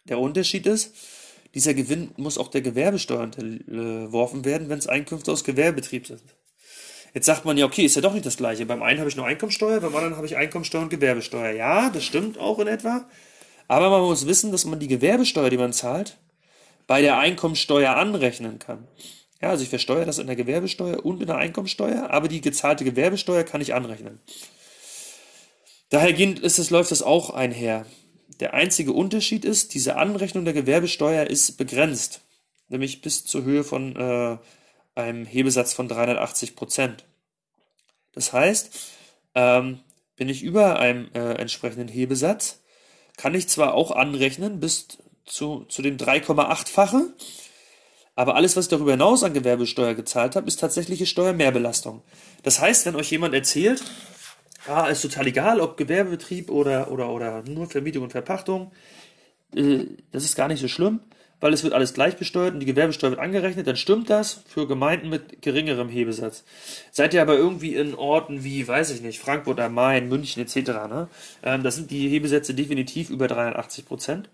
Der 0.04 0.18
Unterschied 0.18 0.66
ist, 0.66 0.94
dieser 1.54 1.74
Gewinn 1.74 2.10
muss 2.16 2.38
auch 2.38 2.48
der 2.48 2.62
Gewerbesteuer 2.62 3.20
unterworfen 3.20 4.44
werden, 4.44 4.68
wenn 4.68 4.78
es 4.78 4.86
Einkünfte 4.86 5.30
aus 5.30 5.44
Gewerbetrieb 5.44 6.06
sind. 6.06 6.22
Jetzt 7.14 7.26
sagt 7.26 7.44
man 7.44 7.58
ja, 7.58 7.66
okay, 7.66 7.84
ist 7.84 7.94
ja 7.94 8.00
doch 8.00 8.14
nicht 8.14 8.24
das 8.24 8.38
gleiche. 8.38 8.64
Beim 8.64 8.82
einen 8.82 8.98
habe 8.98 9.08
ich 9.08 9.16
nur 9.16 9.26
Einkommensteuer, 9.26 9.80
beim 9.80 9.94
anderen 9.94 10.16
habe 10.16 10.26
ich 10.26 10.36
Einkommensteuer 10.36 10.82
und 10.82 10.88
Gewerbesteuer. 10.88 11.52
Ja, 11.52 11.90
das 11.90 12.04
stimmt 12.04 12.38
auch 12.38 12.58
in 12.58 12.68
etwa. 12.68 13.04
Aber 13.68 13.90
man 13.90 14.00
muss 14.02 14.26
wissen, 14.26 14.50
dass 14.50 14.64
man 14.64 14.80
die 14.80 14.88
Gewerbesteuer, 14.88 15.50
die 15.50 15.58
man 15.58 15.72
zahlt, 15.72 16.18
bei 16.86 17.02
der 17.02 17.18
Einkommensteuer 17.18 17.96
anrechnen 17.96 18.58
kann. 18.58 18.86
Ja, 19.42 19.50
also 19.50 19.62
ich 19.62 19.68
versteuere 19.68 20.06
das 20.06 20.18
in 20.18 20.26
der 20.26 20.36
Gewerbesteuer 20.36 21.04
und 21.04 21.20
in 21.20 21.26
der 21.26 21.36
Einkommensteuer, 21.36 22.10
aber 22.10 22.28
die 22.28 22.40
gezahlte 22.40 22.84
Gewerbesteuer 22.84 23.44
kann 23.44 23.60
ich 23.60 23.74
anrechnen. 23.74 24.20
Daher 25.90 26.18
ist 26.18 26.58
es, 26.58 26.70
läuft 26.70 26.90
das 26.90 27.02
auch 27.02 27.30
einher. 27.30 27.84
Der 28.40 28.54
einzige 28.54 28.92
Unterschied 28.92 29.44
ist, 29.44 29.74
diese 29.74 29.96
Anrechnung 29.96 30.44
der 30.44 30.54
Gewerbesteuer 30.54 31.26
ist 31.26 31.58
begrenzt, 31.58 32.22
nämlich 32.68 33.02
bis 33.02 33.24
zur 33.24 33.42
Höhe 33.44 33.64
von 33.64 33.96
äh, 33.96 34.38
einem 34.94 35.24
Hebesatz 35.24 35.72
von 35.72 35.88
380 35.88 36.56
Prozent. 36.56 37.04
Das 38.12 38.32
heißt, 38.32 38.70
ähm, 39.34 39.80
bin 40.16 40.28
ich 40.28 40.42
über 40.42 40.78
einem 40.78 41.08
äh, 41.14 41.34
entsprechenden 41.34 41.88
Hebesatz, 41.88 42.62
kann 43.16 43.34
ich 43.34 43.48
zwar 43.48 43.74
auch 43.74 43.90
anrechnen 43.90 44.60
bis 44.60 44.88
zu, 45.24 45.64
zu 45.64 45.82
dem 45.82 45.96
3,8-fache, 45.96 47.12
aber 48.14 48.36
alles, 48.36 48.56
was 48.56 48.66
ich 48.66 48.70
darüber 48.70 48.92
hinaus 48.92 49.22
an 49.22 49.32
Gewerbesteuer 49.32 49.94
gezahlt 49.94 50.36
habe, 50.36 50.46
ist 50.46 50.60
tatsächliche 50.60 51.06
Steuermehrbelastung. 51.06 52.02
Das 52.42 52.60
heißt, 52.60 52.84
wenn 52.84 52.96
euch 52.96 53.10
jemand 53.10 53.34
erzählt, 53.34 53.82
ah, 54.66 54.86
ist 54.86 55.02
total 55.02 55.26
egal, 55.28 55.60
ob 55.60 55.76
Gewerbebetrieb 55.76 56.50
oder, 56.50 56.90
oder, 56.90 57.08
oder 57.08 57.42
nur 57.42 57.68
Vermietung 57.68 58.04
und 58.04 58.10
Verpachtung, 58.10 58.72
äh, 59.56 59.86
das 60.10 60.24
ist 60.24 60.36
gar 60.36 60.48
nicht 60.48 60.60
so 60.60 60.68
schlimm, 60.68 61.00
weil 61.42 61.52
es 61.52 61.64
wird 61.64 61.74
alles 61.74 61.92
gleich 61.92 62.16
besteuert 62.16 62.54
und 62.54 62.60
die 62.60 62.66
Gewerbesteuer 62.66 63.10
wird 63.10 63.20
angerechnet, 63.20 63.66
dann 63.66 63.76
stimmt 63.76 64.08
das 64.08 64.44
für 64.46 64.68
Gemeinden 64.68 65.08
mit 65.08 65.42
geringerem 65.42 65.88
Hebesatz. 65.88 66.44
Seid 66.92 67.14
ihr 67.14 67.20
aber 67.20 67.36
irgendwie 67.36 67.74
in 67.74 67.96
Orten 67.96 68.44
wie, 68.44 68.66
weiß 68.66 68.90
ich 68.90 69.02
nicht, 69.02 69.18
Frankfurt 69.18 69.58
am 69.58 69.74
Main, 69.74 70.08
München 70.08 70.40
etc., 70.40 70.56
ne? 70.88 71.08
Ähm, 71.42 71.64
da 71.64 71.72
sind 71.72 71.90
die 71.90 72.08
Hebesätze 72.08 72.54
definitiv 72.54 73.10
über 73.10 73.26
380 73.26 73.84
Prozent. 73.84 74.30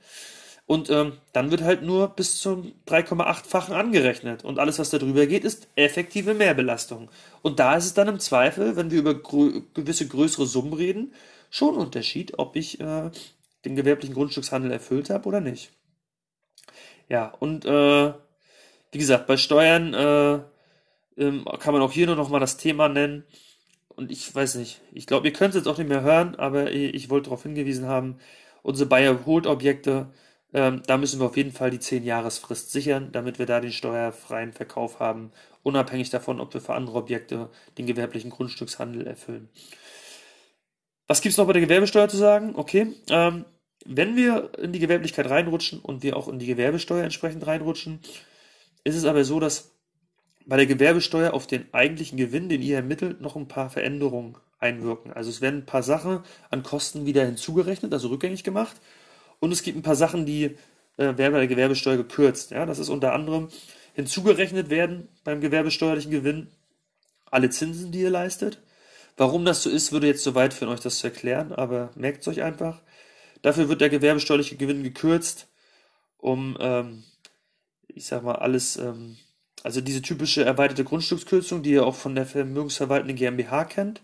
Und 0.66 0.90
ähm, 0.90 1.14
dann 1.32 1.50
wird 1.50 1.62
halt 1.62 1.82
nur 1.82 2.08
bis 2.08 2.42
zum 2.42 2.72
3,8-fachen 2.86 3.74
angerechnet. 3.74 4.44
Und 4.44 4.58
alles, 4.58 4.78
was 4.78 4.90
darüber 4.90 5.24
geht, 5.26 5.44
ist 5.44 5.66
effektive 5.76 6.34
Mehrbelastung. 6.34 7.08
Und 7.40 7.58
da 7.58 7.74
ist 7.76 7.86
es 7.86 7.94
dann 7.94 8.08
im 8.08 8.20
Zweifel, 8.20 8.76
wenn 8.76 8.90
wir 8.90 8.98
über 8.98 9.14
grö 9.14 9.62
gewisse 9.72 10.06
größere 10.06 10.44
Summen 10.44 10.74
reden, 10.74 11.14
schon 11.48 11.74
ein 11.74 11.80
Unterschied, 11.80 12.38
ob 12.38 12.54
ich 12.54 12.80
äh, 12.80 13.10
den 13.64 13.76
gewerblichen 13.76 14.14
Grundstückshandel 14.14 14.70
erfüllt 14.70 15.08
habe 15.08 15.26
oder 15.26 15.40
nicht. 15.40 15.72
Ja, 17.08 17.32
und 17.38 17.64
äh, 17.64 18.12
wie 18.92 18.98
gesagt, 18.98 19.26
bei 19.26 19.36
Steuern 19.36 19.94
äh, 19.94 20.40
ähm, 21.22 21.44
kann 21.58 21.72
man 21.74 21.82
auch 21.82 21.92
hier 21.92 22.06
nur 22.06 22.16
noch 22.16 22.28
mal 22.28 22.40
das 22.40 22.56
Thema 22.56 22.88
nennen. 22.88 23.24
Und 23.88 24.12
ich 24.12 24.32
weiß 24.32 24.54
nicht, 24.56 24.80
ich 24.92 25.06
glaube, 25.06 25.26
ihr 25.26 25.32
könnt 25.32 25.54
es 25.54 25.60
jetzt 25.60 25.66
auch 25.66 25.78
nicht 25.78 25.88
mehr 25.88 26.02
hören, 26.02 26.36
aber 26.36 26.70
ich, 26.70 26.94
ich 26.94 27.10
wollte 27.10 27.24
darauf 27.24 27.42
hingewiesen 27.42 27.86
haben, 27.86 28.18
unsere 28.62 28.88
Buy-Hold-Objekte, 28.88 30.08
ähm, 30.54 30.82
da 30.86 30.96
müssen 30.96 31.20
wir 31.20 31.26
auf 31.26 31.36
jeden 31.36 31.52
Fall 31.52 31.70
die 31.70 31.78
10-Jahresfrist 31.78 32.70
sichern, 32.70 33.10
damit 33.12 33.38
wir 33.38 33.46
da 33.46 33.60
den 33.60 33.72
steuerfreien 33.72 34.52
Verkauf 34.52 35.00
haben, 35.00 35.32
unabhängig 35.62 36.10
davon, 36.10 36.40
ob 36.40 36.54
wir 36.54 36.60
für 36.60 36.74
andere 36.74 36.96
Objekte 36.96 37.50
den 37.76 37.86
gewerblichen 37.86 38.30
Grundstückshandel 38.30 39.06
erfüllen. 39.06 39.48
Was 41.06 41.20
gibt 41.20 41.32
es 41.32 41.38
noch 41.38 41.46
bei 41.46 41.52
der 41.54 41.62
Gewerbesteuer 41.62 42.08
zu 42.08 42.16
sagen? 42.16 42.54
Okay, 42.54 42.94
ähm, 43.10 43.44
wenn 43.84 44.16
wir 44.16 44.52
in 44.58 44.72
die 44.72 44.78
Gewerblichkeit 44.78 45.30
reinrutschen 45.30 45.80
und 45.80 46.02
wir 46.02 46.16
auch 46.16 46.28
in 46.28 46.38
die 46.38 46.46
Gewerbesteuer 46.46 47.04
entsprechend 47.04 47.46
reinrutschen, 47.46 48.00
ist 48.84 48.96
es 48.96 49.04
aber 49.04 49.24
so, 49.24 49.40
dass 49.40 49.72
bei 50.46 50.56
der 50.56 50.66
Gewerbesteuer 50.66 51.34
auf 51.34 51.46
den 51.46 51.72
eigentlichen 51.72 52.16
Gewinn, 52.16 52.48
den 52.48 52.62
ihr 52.62 52.76
ermittelt, 52.76 53.20
noch 53.20 53.36
ein 53.36 53.48
paar 53.48 53.70
Veränderungen 53.70 54.36
einwirken. 54.58 55.12
Also 55.12 55.30
es 55.30 55.40
werden 55.40 55.60
ein 55.60 55.66
paar 55.66 55.82
Sachen 55.82 56.20
an 56.50 56.62
Kosten 56.62 57.06
wieder 57.06 57.24
hinzugerechnet, 57.24 57.92
also 57.92 58.08
rückgängig 58.08 58.44
gemacht 58.44 58.76
und 59.40 59.52
es 59.52 59.62
gibt 59.62 59.76
ein 59.76 59.82
paar 59.82 59.96
Sachen, 59.96 60.26
die 60.26 60.56
äh, 60.96 61.16
werden 61.16 61.32
bei 61.32 61.38
der 61.38 61.46
Gewerbesteuer 61.46 61.96
gekürzt. 61.96 62.50
Ja? 62.50 62.66
Das 62.66 62.78
ist 62.78 62.88
unter 62.88 63.12
anderem 63.12 63.48
hinzugerechnet 63.94 64.70
werden 64.70 65.08
beim 65.24 65.40
gewerbesteuerlichen 65.40 66.10
Gewinn 66.12 66.48
alle 67.30 67.50
Zinsen, 67.50 67.92
die 67.92 68.00
ihr 68.00 68.10
leistet. 68.10 68.62
Warum 69.16 69.44
das 69.44 69.64
so 69.64 69.70
ist, 69.70 69.92
würde 69.92 70.06
jetzt 70.06 70.22
zu 70.22 70.34
weit 70.34 70.54
führen, 70.54 70.70
euch 70.70 70.80
das 70.80 70.98
zu 70.98 71.08
erklären, 71.08 71.52
aber 71.52 71.90
merkt 71.96 72.22
es 72.22 72.28
euch 72.28 72.42
einfach. 72.42 72.80
Dafür 73.42 73.68
wird 73.68 73.80
der 73.80 73.88
gewerbesteuerliche 73.88 74.56
Gewinn 74.56 74.82
gekürzt, 74.82 75.48
um, 76.18 76.56
ähm, 76.60 77.04
ich 77.88 78.06
sag 78.06 78.22
mal, 78.22 78.36
alles, 78.36 78.76
ähm, 78.76 79.16
also 79.62 79.80
diese 79.80 80.02
typische 80.02 80.44
erweiterte 80.44 80.84
Grundstückskürzung, 80.84 81.62
die 81.62 81.72
ihr 81.72 81.86
auch 81.86 81.94
von 81.94 82.14
der 82.14 82.26
vermögensverwaltenden 82.26 83.16
GmbH 83.16 83.64
kennt. 83.64 84.00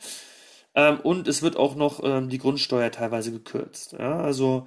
Ähm, 0.75 1.01
und 1.01 1.29
es 1.29 1.43
wird 1.43 1.57
auch 1.57 1.77
noch 1.77 2.03
ähm, 2.03 2.29
die 2.29 2.39
Grundsteuer 2.39 2.91
teilweise 2.91 3.31
gekürzt. 3.33 3.93
Ja? 3.93 4.21
Also 4.21 4.67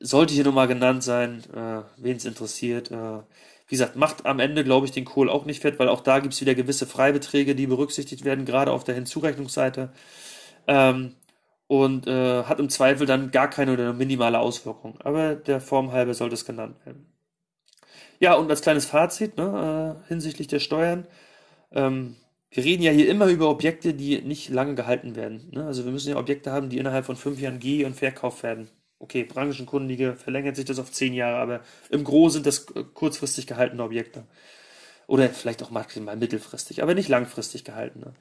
sollte 0.00 0.34
hier 0.34 0.44
nochmal 0.44 0.68
genannt 0.68 1.02
sein, 1.02 1.42
äh, 1.54 1.82
wen 1.96 2.16
es 2.16 2.24
interessiert. 2.24 2.90
Äh, 2.90 3.20
wie 3.68 3.76
gesagt, 3.76 3.96
macht 3.96 4.26
am 4.26 4.40
Ende, 4.40 4.64
glaube 4.64 4.86
ich, 4.86 4.92
den 4.92 5.04
Kohl 5.04 5.30
auch 5.30 5.46
nicht 5.46 5.62
fett, 5.62 5.78
weil 5.78 5.88
auch 5.88 6.00
da 6.00 6.18
gibt 6.20 6.34
es 6.34 6.40
wieder 6.40 6.54
gewisse 6.54 6.86
Freibeträge, 6.86 7.54
die 7.54 7.66
berücksichtigt 7.66 8.24
werden, 8.24 8.44
gerade 8.44 8.72
auf 8.72 8.84
der 8.84 8.94
Hinzurechnungsseite. 8.94 9.90
Ähm, 10.66 11.14
und 11.82 12.06
äh, 12.06 12.44
hat 12.44 12.60
im 12.60 12.68
Zweifel 12.68 13.06
dann 13.06 13.30
gar 13.30 13.48
keine 13.48 13.72
oder 13.72 13.92
minimale 13.92 14.38
Auswirkung. 14.38 15.00
Aber 15.00 15.34
der 15.34 15.60
Form 15.60 15.92
halber 15.92 16.14
sollte 16.14 16.34
es 16.34 16.44
genannt 16.44 16.76
werden. 16.84 17.06
Ja, 18.20 18.34
und 18.34 18.50
als 18.50 18.62
kleines 18.62 18.86
Fazit 18.86 19.36
ne, 19.36 19.96
äh, 20.04 20.08
hinsichtlich 20.08 20.46
der 20.46 20.60
Steuern. 20.60 21.06
Ähm, 21.72 22.16
wir 22.50 22.64
reden 22.64 22.82
ja 22.82 22.92
hier 22.92 23.08
immer 23.08 23.26
über 23.26 23.50
Objekte, 23.50 23.94
die 23.94 24.20
nicht 24.22 24.48
lange 24.48 24.76
gehalten 24.76 25.16
werden. 25.16 25.50
Ne? 25.52 25.66
Also 25.66 25.84
wir 25.84 25.92
müssen 25.92 26.10
ja 26.10 26.16
Objekte 26.16 26.52
haben, 26.52 26.68
die 26.68 26.78
innerhalb 26.78 27.04
von 27.04 27.16
fünf 27.16 27.40
Jahren 27.40 27.58
geh- 27.58 27.84
und 27.84 27.96
verkauft 27.96 28.42
werden 28.44 28.70
okay, 29.04 29.24
Branchenkundige 29.24 30.16
verlängert 30.16 30.56
sich 30.56 30.64
das 30.64 30.78
auf 30.78 30.90
zehn 30.90 31.12
Jahre, 31.12 31.36
aber 31.36 31.60
im 31.90 32.04
Gro 32.04 32.28
sind 32.30 32.46
das 32.46 32.66
kurzfristig 32.94 33.46
gehaltene 33.46 33.82
Objekte. 33.82 34.24
Oder 35.06 35.28
vielleicht 35.28 35.62
auch 35.62 35.70
maximal 35.70 36.16
mittelfristig, 36.16 36.82
aber 36.82 36.94
nicht 36.94 37.08
langfristig 37.08 37.64
gehaltene. 37.64 38.14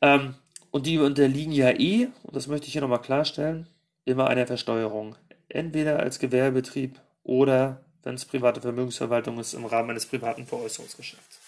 Ähm, 0.00 0.34
und 0.70 0.86
die 0.86 0.98
unterliegen 0.98 1.52
ja 1.52 1.70
eh, 1.70 2.08
und 2.22 2.36
das 2.36 2.46
möchte 2.46 2.66
ich 2.66 2.72
hier 2.72 2.82
nochmal 2.82 3.02
klarstellen, 3.02 3.66
immer 4.04 4.28
einer 4.28 4.46
Versteuerung. 4.46 5.16
Entweder 5.48 5.98
als 5.98 6.18
Gewerbebetrieb 6.18 7.00
oder, 7.22 7.84
wenn 8.02 8.14
es 8.14 8.24
private 8.24 8.60
Vermögensverwaltung 8.60 9.38
ist, 9.38 9.54
im 9.54 9.64
Rahmen 9.64 9.90
eines 9.90 10.06
privaten 10.06 10.46
Veräußerungsgeschäfts. 10.46 11.40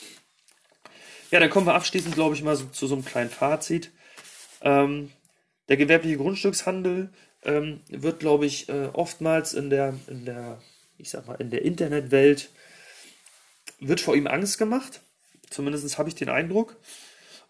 Ja, 1.31 1.41
dann 1.41 1.51
kommen 1.51 1.67
wir 1.67 1.75
abschließend, 1.75 2.15
glaube 2.15 2.35
ich, 2.35 2.43
mal 2.43 2.57
so, 2.57 2.67
zu 2.67 2.87
so 2.87 2.95
einem 2.95 3.05
kleinen 3.05 3.31
Fazit. 3.31 3.91
Ähm, 4.61 5.11
der 5.69 5.77
gewerbliche 5.77 6.19
Grundstückshandel 6.19 7.11
ähm, 7.45 7.81
wird, 7.89 8.21
glaube 8.21 8.47
ich, 8.47 8.69
äh, 8.69 8.89
oftmals 8.93 9.55
in 9.55 9.71
der, 9.71 9.95
in 10.09 10.25
der, 10.25 10.61
ich 10.99 11.11
sag 11.11 11.27
mal, 11.27 11.41
in 11.41 11.51
der 11.51 11.63
Internetwelt 11.63 12.51
wird 13.81 14.01
vor 14.01 14.15
ihm 14.15 14.27
Angst 14.27 14.59
gemacht. 14.59 15.01
Zumindest 15.49 15.97
habe 15.99 16.09
ich 16.09 16.15
den 16.15 16.29
Eindruck. 16.29 16.77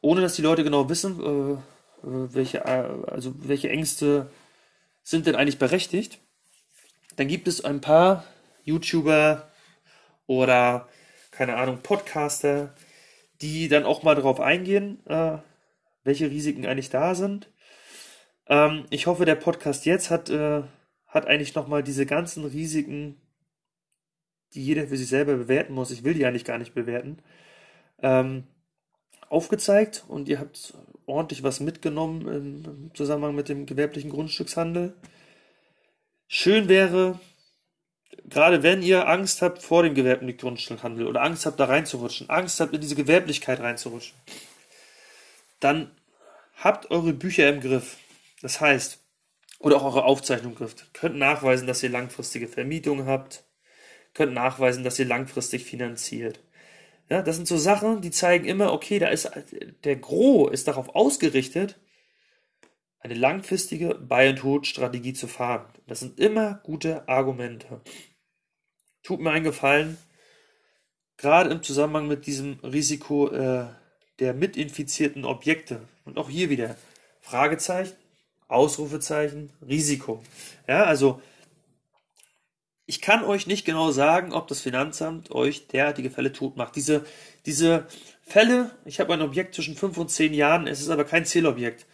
Ohne 0.02 0.21
dass 0.21 0.37
die 0.37 0.42
Leute 0.42 0.64
genau 0.64 0.90
wissen, 0.90 1.18
äh, 1.21 1.52
äh 2.06 2.35
welche, 2.35 2.59
äh, 2.59 2.85
also 3.06 3.32
welche 3.38 3.71
Ängste 3.71 4.30
sind 5.02 5.26
denn 5.26 5.37
eigentlich 5.37 5.59
berechtigt. 5.59 6.18
Dann 7.16 7.28
gibt 7.28 7.49
es 7.49 7.64
ein 7.64 7.80
paar 7.80 8.25
YouTuber 8.64 9.50
oder, 10.26 10.88
keine 11.30 11.56
Ahnung, 11.56 11.78
Podcaster, 11.82 12.75
die 13.40 13.68
dann 13.68 13.85
auch 13.85 14.02
mal 14.02 14.14
darauf 14.14 14.40
eingehen, 14.40 15.04
äh, 15.06 15.38
welche 16.04 16.30
Risiken 16.30 16.66
eigentlich 16.66 16.90
da 16.90 17.14
sind 17.14 17.49
ähm, 18.52 18.85
ich 18.90 19.06
hoffe, 19.06 19.25
der 19.25 19.37
Podcast 19.37 19.87
jetzt 19.87 20.11
hat, 20.11 20.30
äh, 20.30 20.62
hat 21.06 21.26
eigentlich 21.26 21.54
nochmal 21.54 21.82
diese 21.82 22.06
ganzen 22.06 22.44
Risiken, 22.44 23.21
die 24.54 24.64
jeder 24.64 24.87
für 24.87 24.97
sich 24.97 25.09
selber 25.09 25.37
bewerten 25.37 25.73
muss, 25.75 25.90
ich 25.90 26.04
will 26.04 26.14
die 26.14 26.26
eigentlich 26.26 26.44
gar 26.44 26.59
nicht 26.59 26.75
bewerten, 26.75 27.18
ähm, 28.02 28.44
aufgezeigt 29.33 30.05
und 30.09 30.29
ihr 30.29 30.39
habt 30.39 30.75
ordentlich 31.07 31.43
was 31.43 31.61
mitgenommen 31.61 32.29
im 32.29 32.91
Zusammenhang 32.95 33.35
mit 33.35 33.49
dem 33.49 33.65
gewerblichen 33.67 34.11
Grundstückshandel. 34.11 34.95
Schön 36.29 36.69
wäre, 36.69 37.19
gerade 38.29 38.62
wenn 38.62 38.83
ihr 38.83 39.09
Angst 39.09 39.41
habt 39.41 39.62
vor 39.62 39.83
dem 39.83 39.95
gewerblichen 39.95 40.39
Grundstückshandel 40.39 41.07
oder 41.07 41.23
Angst 41.23 41.47
habt, 41.47 41.59
da 41.59 41.65
reinzurutschen, 41.65 42.29
Angst 42.29 42.61
habt, 42.61 42.75
in 42.75 42.81
diese 42.81 42.95
Gewerblichkeit 42.95 43.61
reinzurutschen, 43.61 44.15
dann 45.61 45.91
habt 46.57 46.91
eure 46.91 47.15
Bücher 47.15 47.49
im 47.49 47.61
Griff. 47.61 47.97
Das 48.43 48.61
heißt, 48.61 48.99
oder 49.59 49.77
auch 49.77 49.85
eure 49.85 50.05
Aufzeichnung 50.05 50.57
trifft, 50.57 50.93
könnt 50.93 51.17
nachweisen, 51.17 51.67
dass 51.67 51.83
ihr 51.83 51.89
langfristige 51.89 52.49
Vermietung 52.49 53.07
habt, 53.07 53.45
könnt 54.12 54.35
nachweisen, 54.35 54.85
dass 54.85 54.99
ihr 54.99 55.07
langfristig 55.07 55.65
finanziert. 55.65 56.41
Ja, 57.12 57.21
das 57.21 57.37
sind 57.37 57.47
so 57.47 57.59
Sachen, 57.59 58.00
die 58.00 58.11
zeigen 58.11 58.47
immer, 58.47 58.73
okay, 58.73 58.99
da 58.99 59.09
ist 59.09 59.31
der 59.85 59.97
Gros 59.97 60.50
ist 60.50 60.66
darauf 60.66 60.95
ausgerichtet, 60.95 61.78
eine 63.00 63.12
langfristige 63.12 63.97
Buy-and-Hold-Strategie 63.97 65.12
zu 65.12 65.26
fahren. 65.26 65.66
Das 65.87 66.00
sind 66.00 66.19
immer 66.19 66.62
gute 66.64 67.07
Argumente. 67.11 67.83
Tut 69.02 69.21
mir 69.21 69.31
einen 69.31 69.45
Gefallen, 69.45 69.99
gerade 71.19 71.50
im 71.50 71.62
Zusammenhang 71.62 72.09
mit 72.09 72.25
diesem 72.25 72.59
Risiko 72.61 73.28
äh, 73.28 73.66
der 74.19 74.33
mitinfizierten 74.33 75.26
Objekte. 75.26 75.83
Und 76.07 76.16
auch 76.16 76.31
hier 76.31 76.49
wieder 76.49 76.76
Fragezeichen, 77.21 77.97
Ausrufezeichen, 78.49 79.52
Risiko. 79.61 80.23
Ja, 80.66 80.85
also 80.85 81.21
ich 82.87 83.01
kann 83.01 83.25
euch 83.25 83.47
nicht 83.47 83.65
genau 83.65 83.91
sagen, 83.91 84.33
ob 84.33 84.49
das 84.49 84.61
Finanzamt 84.61 85.31
euch 85.31 85.69
derartige 85.69 86.11
Fälle 86.11 86.33
tot 86.33 86.57
macht. 86.57 86.77
Diese, 86.77 87.05
diese 87.47 87.87
Fälle, 88.23 88.71
ich 88.85 89.01
habe 89.01 89.12
ein 89.15 89.23
Objekt 89.23 89.55
zwischen 89.55 89.77
5 89.77 89.97
und 89.99 90.11
10 90.11 90.35
Jahren, 90.35 90.67
es 90.67 90.81
ist 90.81 90.91
aber 90.91 91.05
kein 91.05 91.25
Zielobjekt. 91.25 91.87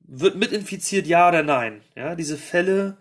Wird 0.00 0.36
mit 0.36 0.52
infiziert, 0.52 1.06
ja 1.06 1.28
oder 1.28 1.42
nein? 1.42 1.82
Ja, 1.96 2.14
diese 2.16 2.36
Fälle 2.36 2.98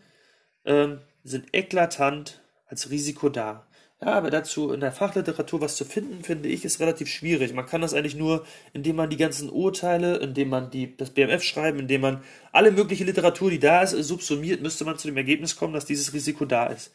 ähm, 0.66 1.02
sind 1.24 1.54
eklatant 1.54 2.42
als 2.68 2.90
Risiko 2.90 3.30
da. 3.30 3.66
Ja, 4.02 4.14
aber 4.14 4.30
dazu 4.30 4.72
in 4.72 4.80
der 4.80 4.94
Fachliteratur 4.94 5.60
was 5.60 5.76
zu 5.76 5.84
finden, 5.84 6.24
finde 6.24 6.48
ich, 6.48 6.64
ist 6.64 6.80
relativ 6.80 7.10
schwierig. 7.10 7.54
Man 7.54 7.66
kann 7.66 7.82
das 7.82 7.94
eigentlich 7.94 8.16
nur, 8.16 8.46
indem 8.72 8.96
man 8.96 9.10
die 9.10 9.18
ganzen 9.18 9.50
Urteile, 9.50 10.18
indem 10.18 10.50
man 10.50 10.72
die, 10.72 10.96
das 10.96 11.10
BMF 11.10 11.44
schreiben, 11.44 11.80
indem 11.80 12.02
man 12.02 12.24
alle 12.54 12.72
mögliche 12.72 13.04
Literatur, 13.04 13.50
die 13.52 13.60
da 13.60 13.82
ist, 13.82 13.92
subsumiert, 13.92 14.62
müsste 14.62 14.86
man 14.86 14.98
zu 14.98 15.08
dem 15.10 15.18
Ergebnis 15.18 15.58
kommen, 15.58 15.74
dass 15.74 15.86
dieses 15.86 16.14
Risiko 16.14 16.46
da 16.46 16.68
ist. 16.68 16.94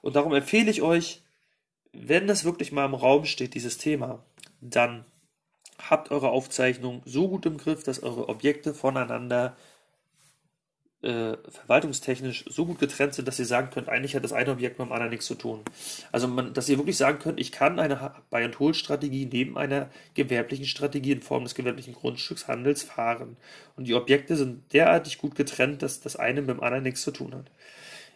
Und 0.00 0.16
darum 0.16 0.34
empfehle 0.34 0.70
ich 0.70 0.82
euch, 0.82 1.22
wenn 1.92 2.26
das 2.26 2.44
wirklich 2.44 2.72
mal 2.72 2.84
im 2.84 2.94
Raum 2.94 3.24
steht, 3.24 3.54
dieses 3.54 3.78
Thema, 3.78 4.24
dann 4.60 5.04
habt 5.78 6.10
eure 6.10 6.30
Aufzeichnung 6.30 7.02
so 7.04 7.28
gut 7.28 7.46
im 7.46 7.56
Griff, 7.56 7.84
dass 7.84 8.02
eure 8.02 8.28
Objekte 8.28 8.74
voneinander 8.74 9.56
äh, 11.00 11.36
verwaltungstechnisch 11.48 12.44
so 12.48 12.66
gut 12.66 12.80
getrennt 12.80 13.14
sind, 13.14 13.28
dass 13.28 13.38
ihr 13.38 13.46
sagen 13.46 13.70
könnt, 13.70 13.88
eigentlich 13.88 14.16
hat 14.16 14.24
das 14.24 14.32
eine 14.32 14.50
Objekt 14.50 14.80
mit 14.80 14.88
dem 14.88 14.92
anderen 14.92 15.10
nichts 15.10 15.26
zu 15.26 15.36
tun. 15.36 15.60
Also, 16.10 16.26
man, 16.26 16.54
dass 16.54 16.68
ihr 16.68 16.76
wirklich 16.76 16.96
sagen 16.96 17.20
könnt, 17.20 17.38
ich 17.38 17.52
kann 17.52 17.78
eine 17.78 18.14
Buy-and-Hold-Strategie 18.30 19.26
neben 19.26 19.56
einer 19.56 19.90
gewerblichen 20.14 20.66
Strategie 20.66 21.12
in 21.12 21.22
Form 21.22 21.44
des 21.44 21.54
gewerblichen 21.54 21.94
Grundstückshandels 21.94 22.82
fahren. 22.82 23.36
Und 23.76 23.86
die 23.86 23.94
Objekte 23.94 24.36
sind 24.36 24.72
derartig 24.72 25.18
gut 25.18 25.36
getrennt, 25.36 25.82
dass 25.82 26.00
das 26.00 26.16
eine 26.16 26.40
mit 26.40 26.50
dem 26.50 26.62
anderen 26.62 26.82
nichts 26.82 27.02
zu 27.02 27.12
tun 27.12 27.32
hat. 27.32 27.48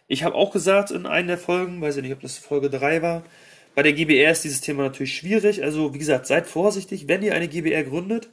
Ich 0.08 0.24
habe 0.24 0.34
auch 0.34 0.52
gesagt 0.52 0.90
in 0.90 1.06
einer 1.06 1.28
der 1.28 1.38
Folgen, 1.38 1.80
weiß 1.80 1.96
ich 1.96 2.02
nicht, 2.02 2.12
ob 2.12 2.20
das 2.20 2.38
Folge 2.38 2.70
3 2.70 3.02
war, 3.02 3.22
bei 3.74 3.82
der 3.82 3.94
GBR 3.94 4.32
ist 4.32 4.44
dieses 4.44 4.60
Thema 4.60 4.82
natürlich 4.82 5.16
schwierig. 5.16 5.62
Also, 5.62 5.94
wie 5.94 5.98
gesagt, 5.98 6.26
seid 6.26 6.46
vorsichtig, 6.46 7.08
wenn 7.08 7.22
ihr 7.22 7.34
eine 7.34 7.48
GBR 7.48 7.84
gründet 7.84 8.28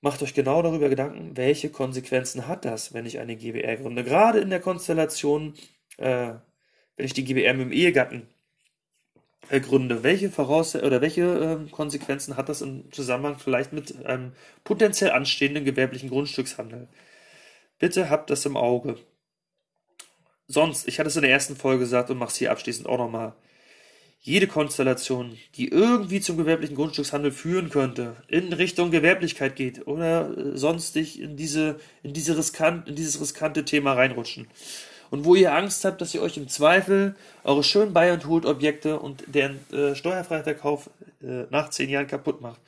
Macht 0.00 0.22
euch 0.22 0.32
genau 0.32 0.62
darüber 0.62 0.88
Gedanken, 0.88 1.36
welche 1.36 1.70
Konsequenzen 1.70 2.46
hat 2.46 2.64
das, 2.64 2.94
wenn 2.94 3.04
ich 3.04 3.18
eine 3.18 3.34
GBR 3.36 3.78
gründe. 3.78 4.04
Gerade 4.04 4.38
in 4.38 4.50
der 4.50 4.60
Konstellation, 4.60 5.54
äh, 5.96 6.34
wenn 6.96 7.06
ich 7.06 7.14
die 7.14 7.24
GBR 7.24 7.54
mit 7.54 7.66
dem 7.66 7.72
Ehegatten 7.72 8.28
äh, 9.50 9.60
gründe, 9.60 10.04
welche 10.04 10.30
Voraus 10.30 10.76
oder 10.76 11.00
welche 11.00 11.22
äh, 11.66 11.70
Konsequenzen 11.70 12.36
hat 12.36 12.48
das 12.48 12.62
im 12.62 12.92
Zusammenhang 12.92 13.38
vielleicht 13.40 13.72
mit 13.72 14.06
einem 14.06 14.32
potenziell 14.62 15.10
anstehenden 15.10 15.64
gewerblichen 15.64 16.10
Grundstückshandel? 16.10 16.86
Bitte 17.80 18.08
habt 18.08 18.30
das 18.30 18.46
im 18.46 18.56
Auge. 18.56 18.98
Sonst, 20.48 20.88
ich 20.88 20.98
hatte 20.98 21.08
es 21.08 21.16
in 21.16 21.22
der 21.22 21.30
ersten 21.30 21.56
Folge 21.56 21.80
gesagt 21.80 22.10
und 22.10 22.16
mache 22.16 22.30
es 22.30 22.36
hier 22.36 22.50
abschließend 22.50 22.88
auch 22.88 22.96
nochmal 22.96 23.34
jede 24.20 24.46
Konstellation, 24.46 25.36
die 25.54 25.68
irgendwie 25.68 26.20
zum 26.20 26.36
gewerblichen 26.36 26.74
Grundstückshandel 26.74 27.30
führen 27.30 27.70
könnte, 27.70 28.16
in 28.28 28.52
Richtung 28.52 28.90
Gewerblichkeit 28.90 29.56
geht 29.56 29.86
oder 29.86 30.36
äh, 30.36 30.56
sonstig 30.56 31.20
in 31.20 31.36
diese, 31.36 31.78
in 32.02 32.14
diese 32.14 32.36
riskant, 32.36 32.88
in 32.88 32.96
dieses 32.96 33.20
riskante 33.20 33.64
Thema 33.64 33.92
reinrutschen. 33.92 34.48
Und 35.10 35.24
wo 35.24 35.34
ihr 35.34 35.54
Angst 35.54 35.84
habt, 35.84 36.00
dass 36.00 36.14
ihr 36.14 36.22
euch 36.22 36.36
im 36.36 36.48
Zweifel 36.48 37.14
eure 37.44 37.62
schönen 37.62 37.94
Buy 37.94 38.10
and 38.10 38.26
Hold 38.26 38.44
Objekte 38.44 38.98
und 38.98 39.24
deren 39.26 39.60
äh, 39.72 39.94
steuerfreier 39.94 40.44
Verkauf 40.44 40.90
äh, 41.22 41.44
nach 41.50 41.70
zehn 41.70 41.88
Jahren 41.88 42.06
kaputt 42.06 42.40
macht, 42.40 42.60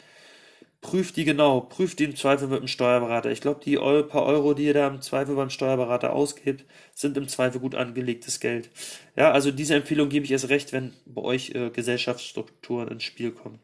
prüft 0.80 1.16
die 1.16 1.24
genau, 1.24 1.60
prüft 1.60 1.98
die 1.98 2.04
im 2.04 2.16
Zweifel 2.16 2.48
mit 2.48 2.60
dem 2.60 2.68
Steuerberater. 2.68 3.30
Ich 3.30 3.40
glaube, 3.40 3.60
die 3.64 3.76
paar 3.76 4.24
Euro, 4.24 4.54
die 4.54 4.64
ihr 4.64 4.74
da 4.74 4.86
im 4.88 5.02
Zweifel 5.02 5.34
beim 5.34 5.50
Steuerberater 5.50 6.12
ausgebt, 6.12 6.64
sind 6.94 7.16
im 7.16 7.28
Zweifel 7.28 7.60
gut 7.60 7.74
angelegtes 7.74 8.40
Geld. 8.40 8.70
Ja, 9.16 9.30
also 9.32 9.50
diese 9.50 9.74
Empfehlung 9.74 10.08
gebe 10.08 10.24
ich 10.24 10.32
erst 10.32 10.48
recht, 10.48 10.72
wenn 10.72 10.94
bei 11.04 11.22
euch 11.22 11.50
äh, 11.54 11.70
Gesellschaftsstrukturen 11.70 12.88
ins 12.88 13.04
Spiel 13.04 13.32
kommen. 13.32 13.58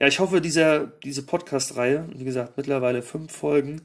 Ja, 0.00 0.08
ich 0.08 0.18
hoffe, 0.18 0.40
dieser, 0.40 0.88
diese 1.04 1.24
Podcast-Reihe, 1.24 2.08
wie 2.14 2.24
gesagt, 2.24 2.56
mittlerweile 2.56 3.02
fünf 3.02 3.32
Folgen, 3.32 3.82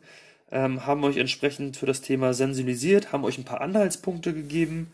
ähm, 0.52 0.86
haben 0.88 1.04
euch 1.04 1.18
entsprechend 1.18 1.78
für 1.78 1.86
das 1.86 2.02
Thema 2.02 2.34
sensibilisiert, 2.34 3.12
haben 3.12 3.24
euch 3.24 3.38
ein 3.38 3.46
paar 3.46 3.62
Anhaltspunkte 3.62 4.34
gegeben. 4.34 4.92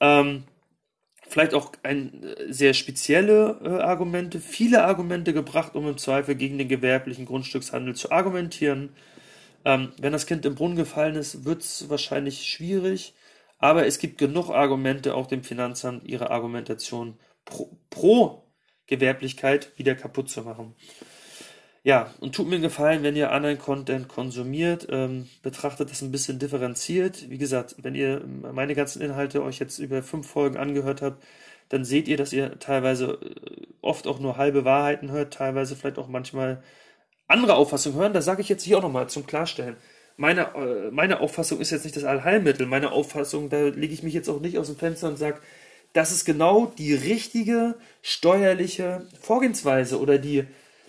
Ähm, 0.00 0.42
vielleicht 1.34 1.54
auch 1.54 1.72
ein, 1.82 2.22
äh, 2.22 2.52
sehr 2.52 2.74
spezielle 2.74 3.58
äh, 3.64 3.82
Argumente, 3.82 4.38
viele 4.38 4.84
Argumente 4.84 5.32
gebracht, 5.34 5.74
um 5.74 5.88
im 5.88 5.98
Zweifel 5.98 6.36
gegen 6.36 6.58
den 6.58 6.68
gewerblichen 6.68 7.26
Grundstückshandel 7.26 7.96
zu 7.96 8.12
argumentieren. 8.12 8.90
Ähm, 9.64 9.90
wenn 9.98 10.12
das 10.12 10.26
Kind 10.26 10.46
im 10.46 10.54
Brunnen 10.54 10.76
gefallen 10.76 11.16
ist, 11.16 11.44
wird 11.44 11.62
es 11.62 11.90
wahrscheinlich 11.90 12.44
schwierig, 12.44 13.14
aber 13.58 13.84
es 13.84 13.98
gibt 13.98 14.18
genug 14.18 14.50
Argumente, 14.50 15.14
auch 15.16 15.26
dem 15.26 15.42
Finanzamt 15.42 16.06
ihre 16.06 16.30
Argumentation 16.30 17.18
pro, 17.44 17.76
pro 17.90 18.44
Gewerblichkeit 18.86 19.72
wieder 19.76 19.96
kaputt 19.96 20.30
zu 20.30 20.42
machen. 20.42 20.76
Ja, 21.86 22.14
und 22.20 22.34
tut 22.34 22.48
mir 22.48 22.54
einen 22.54 22.62
Gefallen, 22.62 23.02
wenn 23.02 23.14
ihr 23.14 23.30
anderen 23.30 23.58
Content 23.58 24.08
konsumiert, 24.08 24.86
ähm, 24.90 25.28
betrachtet 25.42 25.90
das 25.90 26.00
ein 26.00 26.10
bisschen 26.10 26.38
differenziert. 26.38 27.28
Wie 27.28 27.36
gesagt, 27.36 27.76
wenn 27.82 27.94
ihr 27.94 28.24
meine 28.24 28.74
ganzen 28.74 29.02
Inhalte 29.02 29.42
euch 29.42 29.58
jetzt 29.58 29.78
über 29.78 30.02
fünf 30.02 30.26
Folgen 30.26 30.56
angehört 30.56 31.02
habt, 31.02 31.22
dann 31.68 31.84
seht 31.84 32.08
ihr, 32.08 32.16
dass 32.16 32.32
ihr 32.32 32.58
teilweise 32.58 33.18
äh, 33.22 33.66
oft 33.82 34.06
auch 34.06 34.18
nur 34.18 34.38
halbe 34.38 34.64
Wahrheiten 34.64 35.10
hört, 35.10 35.34
teilweise 35.34 35.76
vielleicht 35.76 35.98
auch 35.98 36.08
manchmal 36.08 36.62
andere 37.28 37.54
Auffassungen 37.54 37.98
hören. 37.98 38.14
Da 38.14 38.22
sage 38.22 38.40
ich 38.40 38.48
jetzt 38.48 38.62
hier 38.64 38.78
auch 38.78 38.82
nochmal 38.82 39.10
zum 39.10 39.26
Klarstellen. 39.26 39.76
Meine, 40.16 40.54
äh, 40.54 40.90
meine 40.90 41.20
Auffassung 41.20 41.60
ist 41.60 41.70
jetzt 41.70 41.84
nicht 41.84 41.96
das 41.96 42.04
Allheilmittel. 42.04 42.66
Meine 42.66 42.92
Auffassung, 42.92 43.50
da 43.50 43.60
lege 43.68 43.92
ich 43.92 44.02
mich 44.02 44.14
jetzt 44.14 44.30
auch 44.30 44.40
nicht 44.40 44.58
aus 44.58 44.68
dem 44.68 44.76
Fenster 44.76 45.08
und 45.08 45.18
sage, 45.18 45.40
das 45.92 46.12
ist 46.12 46.24
genau 46.24 46.66
die 46.78 46.94
richtige 46.94 47.76
steuerliche 48.02 49.06
Vorgehensweise 49.20 50.00
oder 50.00 50.18
die, 50.18 50.44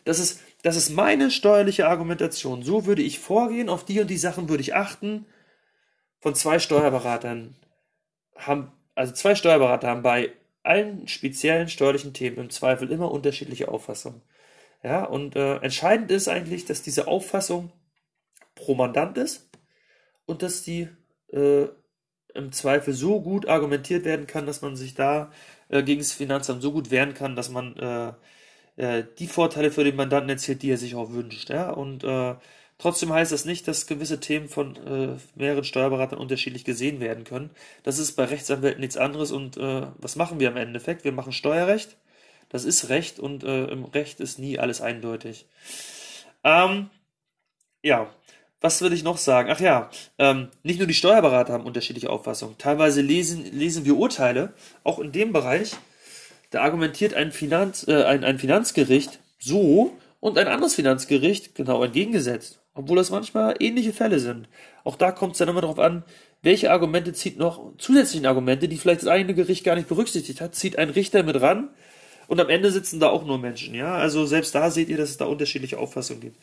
das 0.05 0.19
ist 0.19 0.39
das 0.65 0.77
ist 0.77 0.89
meine 0.89 1.29
steuerliche 1.29 1.87
Argumentation. 1.87 2.63
So 2.63 2.87
würde 2.87 3.03
ich 3.03 3.19
vorgehen, 3.19 3.69
auf 3.69 3.85
die 3.85 3.99
und 3.99 4.09
die 4.09 4.17
Sachen 4.17 4.49
würde 4.49 4.61
ich 4.61 4.73
achten. 4.73 5.27
Von 6.19 6.33
zwei 6.33 6.57
Steuerberatern 6.57 7.55
haben, 8.35 8.71
also 8.95 9.13
zwei 9.13 9.35
Steuerberater 9.35 9.87
haben 9.87 10.01
bei 10.01 10.33
allen 10.63 11.07
speziellen 11.07 11.67
steuerlichen 11.69 12.15
Themen 12.15 12.37
im 12.37 12.49
Zweifel 12.49 12.91
immer 12.91 13.11
unterschiedliche 13.11 13.67
Auffassungen. 13.67 14.23
Ja, 14.81 15.03
und 15.03 15.35
äh, 15.35 15.57
entscheidend 15.57 16.09
ist 16.09 16.27
eigentlich, 16.27 16.65
dass 16.65 16.81
diese 16.81 17.07
Auffassung 17.07 17.71
pro 18.55 18.73
Mandant 18.73 19.19
ist 19.19 19.47
und 20.25 20.41
dass 20.41 20.63
die 20.63 20.87
äh, 21.31 21.67
im 22.33 22.51
Zweifel 22.51 22.95
so 22.95 23.21
gut 23.21 23.47
argumentiert 23.47 24.03
werden 24.03 24.25
kann, 24.25 24.47
dass 24.47 24.63
man 24.63 24.75
sich 24.75 24.95
da 24.95 25.31
äh, 25.69 25.83
gegen 25.83 26.01
das 26.01 26.11
Finanzamt 26.11 26.63
so 26.63 26.71
gut 26.71 26.89
wehren 26.89 27.13
kann, 27.13 27.35
dass 27.35 27.51
man 27.51 28.15
äh, 28.77 29.03
die 29.19 29.27
Vorteile 29.27 29.71
für 29.71 29.83
den 29.83 29.95
Mandanten 29.95 30.29
erzielt, 30.29 30.61
die 30.61 30.71
er 30.71 30.77
sich 30.77 30.95
auch 30.95 31.11
wünscht. 31.11 31.49
Ja? 31.49 31.69
Und 31.69 32.03
äh, 32.03 32.35
trotzdem 32.77 33.13
heißt 33.13 33.31
das 33.31 33.45
nicht, 33.45 33.67
dass 33.67 33.87
gewisse 33.87 34.19
Themen 34.19 34.49
von 34.49 34.75
äh, 34.75 35.17
mehreren 35.35 35.63
Steuerberatern 35.63 36.19
unterschiedlich 36.19 36.65
gesehen 36.65 36.99
werden 36.99 37.23
können. 37.23 37.49
Das 37.83 37.99
ist 37.99 38.13
bei 38.13 38.25
Rechtsanwälten 38.25 38.81
nichts 38.81 38.97
anderes. 38.97 39.31
Und 39.31 39.57
äh, 39.57 39.87
was 39.97 40.15
machen 40.15 40.39
wir 40.39 40.49
im 40.49 40.57
Endeffekt? 40.57 41.03
Wir 41.03 41.11
machen 41.11 41.31
Steuerrecht. 41.31 41.97
Das 42.49 42.63
ist 42.63 42.89
Recht 42.89 43.19
und 43.19 43.43
äh, 43.43 43.65
im 43.65 43.85
Recht 43.85 44.19
ist 44.19 44.39
nie 44.39 44.59
alles 44.59 44.79
eindeutig. 44.79 45.47
Ähm, 46.43 46.89
ja, 47.81 48.09
was 48.61 48.81
will 48.81 48.93
ich 48.93 49.03
noch 49.03 49.17
sagen? 49.17 49.49
Ach 49.51 49.59
ja, 49.59 49.89
ähm, 50.17 50.49
nicht 50.63 50.79
nur 50.79 50.87
die 50.87 50.93
Steuerberater 50.93 51.53
haben 51.53 51.65
unterschiedliche 51.65 52.09
Auffassungen. 52.09 52.57
Teilweise 52.57 53.01
lesen, 53.01 53.43
lesen 53.51 53.85
wir 53.85 53.97
Urteile, 53.97 54.53
auch 54.83 54.99
in 54.99 55.11
dem 55.11 55.33
Bereich, 55.33 55.75
da 56.55 56.61
argumentiert 56.61 57.13
ein, 57.13 57.31
Finanz, 57.31 57.85
äh, 57.87 58.03
ein, 58.03 58.23
ein 58.23 58.39
Finanzgericht 58.39 59.19
so 59.39 59.91
und 60.21 60.37
ein 60.37 60.47
anderes 60.47 60.75
Finanzgericht 60.75 61.53
genau 61.53 61.83
entgegengesetzt, 61.83 62.61
obwohl 62.73 62.95
das 62.95 63.11
manchmal 63.11 63.55
ähnliche 63.59 63.91
Fälle 63.91 64.19
sind. 64.19 64.47
Auch 64.85 64.95
da 64.95 65.11
kommt 65.11 65.33
es 65.33 65.39
dann 65.39 65.49
immer 65.49 65.61
darauf 65.61 65.79
an, 65.79 66.03
welche 66.41 66.71
Argumente 66.71 67.11
zieht 67.11 67.37
noch 67.37 67.75
zusätzliche 67.77 68.27
Argumente, 68.27 68.69
die 68.69 68.77
vielleicht 68.77 69.01
das 69.01 69.09
eigene 69.09 69.33
Gericht 69.33 69.65
gar 69.65 69.75
nicht 69.75 69.89
berücksichtigt 69.89 70.39
hat, 70.39 70.55
zieht 70.55 70.77
ein 70.77 70.89
Richter 70.89 71.23
mit 71.23 71.41
ran 71.41 71.69
und 72.27 72.39
am 72.39 72.49
Ende 72.49 72.71
sitzen 72.71 72.99
da 72.99 73.09
auch 73.09 73.25
nur 73.25 73.37
Menschen. 73.37 73.75
Ja, 73.75 73.95
also 73.95 74.25
selbst 74.25 74.55
da 74.55 74.71
seht 74.71 74.87
ihr, 74.87 74.97
dass 74.97 75.09
es 75.09 75.17
da 75.17 75.25
unterschiedliche 75.25 75.77
Auffassungen 75.77 76.21
gibt. 76.21 76.37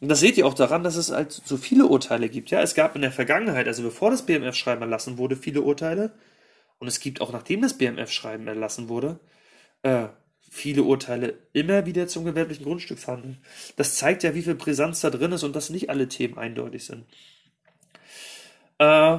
Und 0.00 0.08
das 0.08 0.20
seht 0.20 0.36
ihr 0.36 0.46
auch 0.46 0.54
daran, 0.54 0.84
dass 0.84 0.96
es 0.96 1.10
halt 1.10 1.32
so 1.32 1.56
viele 1.56 1.86
Urteile 1.86 2.28
gibt. 2.28 2.50
Ja, 2.50 2.60
es 2.62 2.74
gab 2.74 2.94
in 2.94 3.02
der 3.02 3.12
Vergangenheit, 3.12 3.66
also 3.66 3.82
bevor 3.82 4.10
das 4.10 4.24
BMF-Schreiben 4.24 4.82
erlassen 4.82 5.18
wurde, 5.18 5.36
viele 5.36 5.62
Urteile. 5.62 6.12
Und 6.78 6.88
es 6.88 6.98
gibt 6.98 7.20
auch 7.20 7.32
nachdem 7.32 7.62
das 7.62 7.78
BMF-Schreiben 7.78 8.48
erlassen 8.48 8.88
wurde, 8.88 9.20
viele 10.50 10.82
Urteile 10.82 11.38
immer 11.54 11.86
wieder 11.86 12.06
zum 12.08 12.24
gewerblichen 12.24 12.64
Grundstückshandel. 12.64 13.38
Das 13.76 13.96
zeigt 13.96 14.22
ja, 14.22 14.34
wie 14.34 14.42
viel 14.42 14.54
Brisanz 14.54 15.00
da 15.00 15.08
drin 15.10 15.32
ist 15.32 15.44
und 15.44 15.56
dass 15.56 15.70
nicht 15.70 15.88
alle 15.88 16.08
Themen 16.08 16.36
eindeutig 16.36 16.84
sind. 16.84 17.06
Äh, 18.78 19.18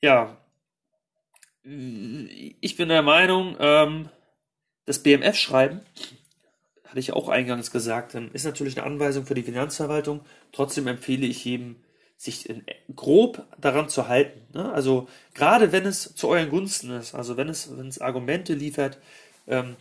ja, 0.00 0.36
ich 1.62 2.76
bin 2.76 2.88
der 2.88 3.02
Meinung, 3.02 3.56
ähm, 3.58 4.08
das 4.86 5.02
BMF-Schreiben, 5.02 5.80
hatte 6.84 7.00
ich 7.00 7.12
auch 7.12 7.28
eingangs 7.28 7.70
gesagt, 7.70 8.14
ähm, 8.14 8.30
ist 8.32 8.44
natürlich 8.44 8.78
eine 8.78 8.86
Anweisung 8.86 9.26
für 9.26 9.34
die 9.34 9.42
Finanzverwaltung. 9.42 10.20
Trotzdem 10.52 10.86
empfehle 10.86 11.26
ich 11.26 11.44
jedem, 11.44 11.76
sich 12.16 12.48
in, 12.48 12.64
grob 12.94 13.44
daran 13.60 13.88
zu 13.88 14.08
halten. 14.08 14.40
Ne? 14.54 14.72
Also 14.72 15.08
gerade 15.34 15.72
wenn 15.72 15.84
es 15.84 16.14
zu 16.14 16.28
euren 16.28 16.48
Gunsten 16.48 16.92
ist, 16.92 17.14
also 17.14 17.36
wenn 17.36 17.48
es, 17.48 17.76
wenn 17.76 17.88
es 17.88 18.00
Argumente 18.00 18.54
liefert, 18.54 18.98
ähm, 19.46 19.76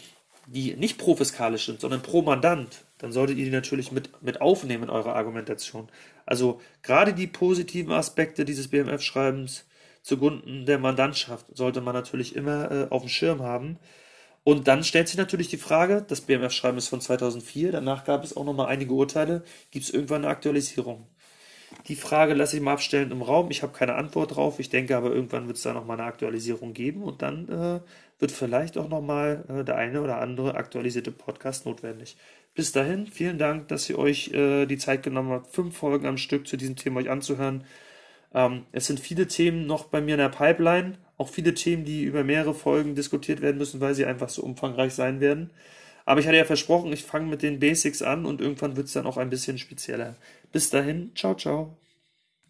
die 0.47 0.75
nicht 0.75 0.97
profiskalisch 0.97 1.65
sind, 1.65 1.82
sondern 1.82 2.01
pro 2.01 2.21
Mandant, 2.21 2.86
dann 2.99 3.12
solltet 3.12 3.38
ihr 3.38 3.45
die 3.45 3.51
natürlich 3.51 3.91
mit, 3.91 4.21
mit 4.21 4.41
aufnehmen 4.41 4.84
in 4.84 4.89
eurer 4.89 5.15
Argumentation. 5.15 5.89
Also 6.25 6.62
gerade 6.82 7.13
die 7.13 7.28
positiven 7.28 7.91
Aspekte 7.91 8.45
dieses 8.45 8.67
BMF-Schreibens 8.67 9.65
zugunsten 10.01 10.65
der 10.65 10.78
Mandantschaft 10.78 11.47
sollte 11.56 11.82
man 11.82 11.95
natürlich 11.95 12.36
immer 12.36 12.71
äh, 12.71 12.88
auf 12.89 13.01
dem 13.01 13.10
Schirm 13.10 13.41
haben. 13.41 13.80
Und 14.43 14.67
dann 14.67 14.84
stellt 14.84 15.08
sich 15.08 15.17
natürlich 15.17 15.47
die 15.47 15.58
Frage, 15.58 16.06
das 16.08 16.21
BMF-Schreiben 16.21 16.78
ist 16.78 16.89
von 16.89 17.01
2004, 17.01 17.71
danach 17.71 18.06
gab 18.06 18.23
es 18.23 18.38
auch 18.38 18.45
nochmal 18.45 18.67
einige 18.67 18.93
Urteile, 18.93 19.43
gibt 19.71 19.86
es 19.86 19.91
irgendwann 19.91 20.23
eine 20.23 20.32
Aktualisierung? 20.32 21.08
Die 21.88 21.95
Frage 21.95 22.34
lasse 22.34 22.58
ich 22.58 22.63
mal 22.63 22.74
abstellen 22.74 23.12
im 23.12 23.21
Raum. 23.21 23.52
Ich 23.52 23.62
habe 23.62 23.71
keine 23.74 23.95
Antwort 23.95 24.36
drauf. 24.36 24.60
Ich 24.60 24.69
denke 24.69 24.98
aber, 24.98 25.12
irgendwann 25.12 25.48
wird 25.48 25.58
es 25.58 25.63
da 25.63 25.74
nochmal 25.74 26.00
eine 26.00 26.08
Aktualisierung 26.08 26.74
geben 26.74 27.04
und 27.04 27.21
dann 27.21 27.48
äh, 27.48 27.80
wird 28.19 28.32
vielleicht 28.32 28.78
auch 28.78 28.89
nochmal 28.89 29.45
äh, 29.48 29.63
der 29.63 29.76
eine 29.76 30.02
oder 30.02 30.19
andere 30.19 30.56
aktualisierte 30.56 31.12
Podcast 31.12 31.65
notwendig. 31.67 32.17
Bis 32.56 32.71
dahin, 32.71 33.06
vielen 33.06 33.38
Dank, 33.38 33.67
dass 33.67 33.89
ihr 33.89 34.00
euch 34.00 34.32
äh, 34.34 34.65
die 34.65 34.78
Zeit 34.78 35.04
genommen 35.04 35.32
habt, 35.32 35.54
fünf 35.54 35.78
Folgen 35.78 36.08
am 36.08 36.17
Stück 36.17 36.48
zu 36.48 36.58
diesem 36.58 36.76
Thema 36.76 37.02
euch 37.02 37.10
anzuhören. 37.10 37.65
Ähm, 38.34 38.65
es 38.71 38.88
sind 38.88 39.00
viele 39.00 39.28
Themen 39.28 39.67
noch 39.67 39.86
bei 39.86 40.02
mir 40.02 40.15
in 40.15 40.19
der 40.19 40.30
Pipeline, 40.30 40.98
auch 41.17 41.30
viele 41.30 41.54
Themen, 41.54 41.86
die 41.86 42.04
über 42.04 42.24
mehrere 42.24 42.54
Folgen 42.54 42.95
diskutiert 42.95 43.41
werden 43.41 43.58
müssen, 43.58 43.80
weil 43.80 43.93
sie 43.93 44.06
einfach 44.06 44.30
so 44.30 44.41
umfangreich 44.41 44.93
sein 44.93 45.19
werden. 45.19 45.52
Aber 46.06 46.20
ich 46.20 46.28
hatte 46.28 46.38
ja 46.38 46.46
versprochen, 46.46 46.94
ich 46.94 47.04
fange 47.04 47.28
mit 47.28 47.41
den 47.41 47.60
Basics 47.60 48.02
an 48.02 48.26
und 48.26 48.41
irgendwann 48.41 48.76
wird 48.78 48.88
es 48.88 48.94
dann 48.94 49.06
auch 49.08 49.18
ein 49.18 49.30
bisschen 49.30 49.58
spezieller. 49.58 50.15
Bis 50.52 50.70
dahin, 50.70 51.12
ciao, 51.15 51.36
ciao. 51.36 51.78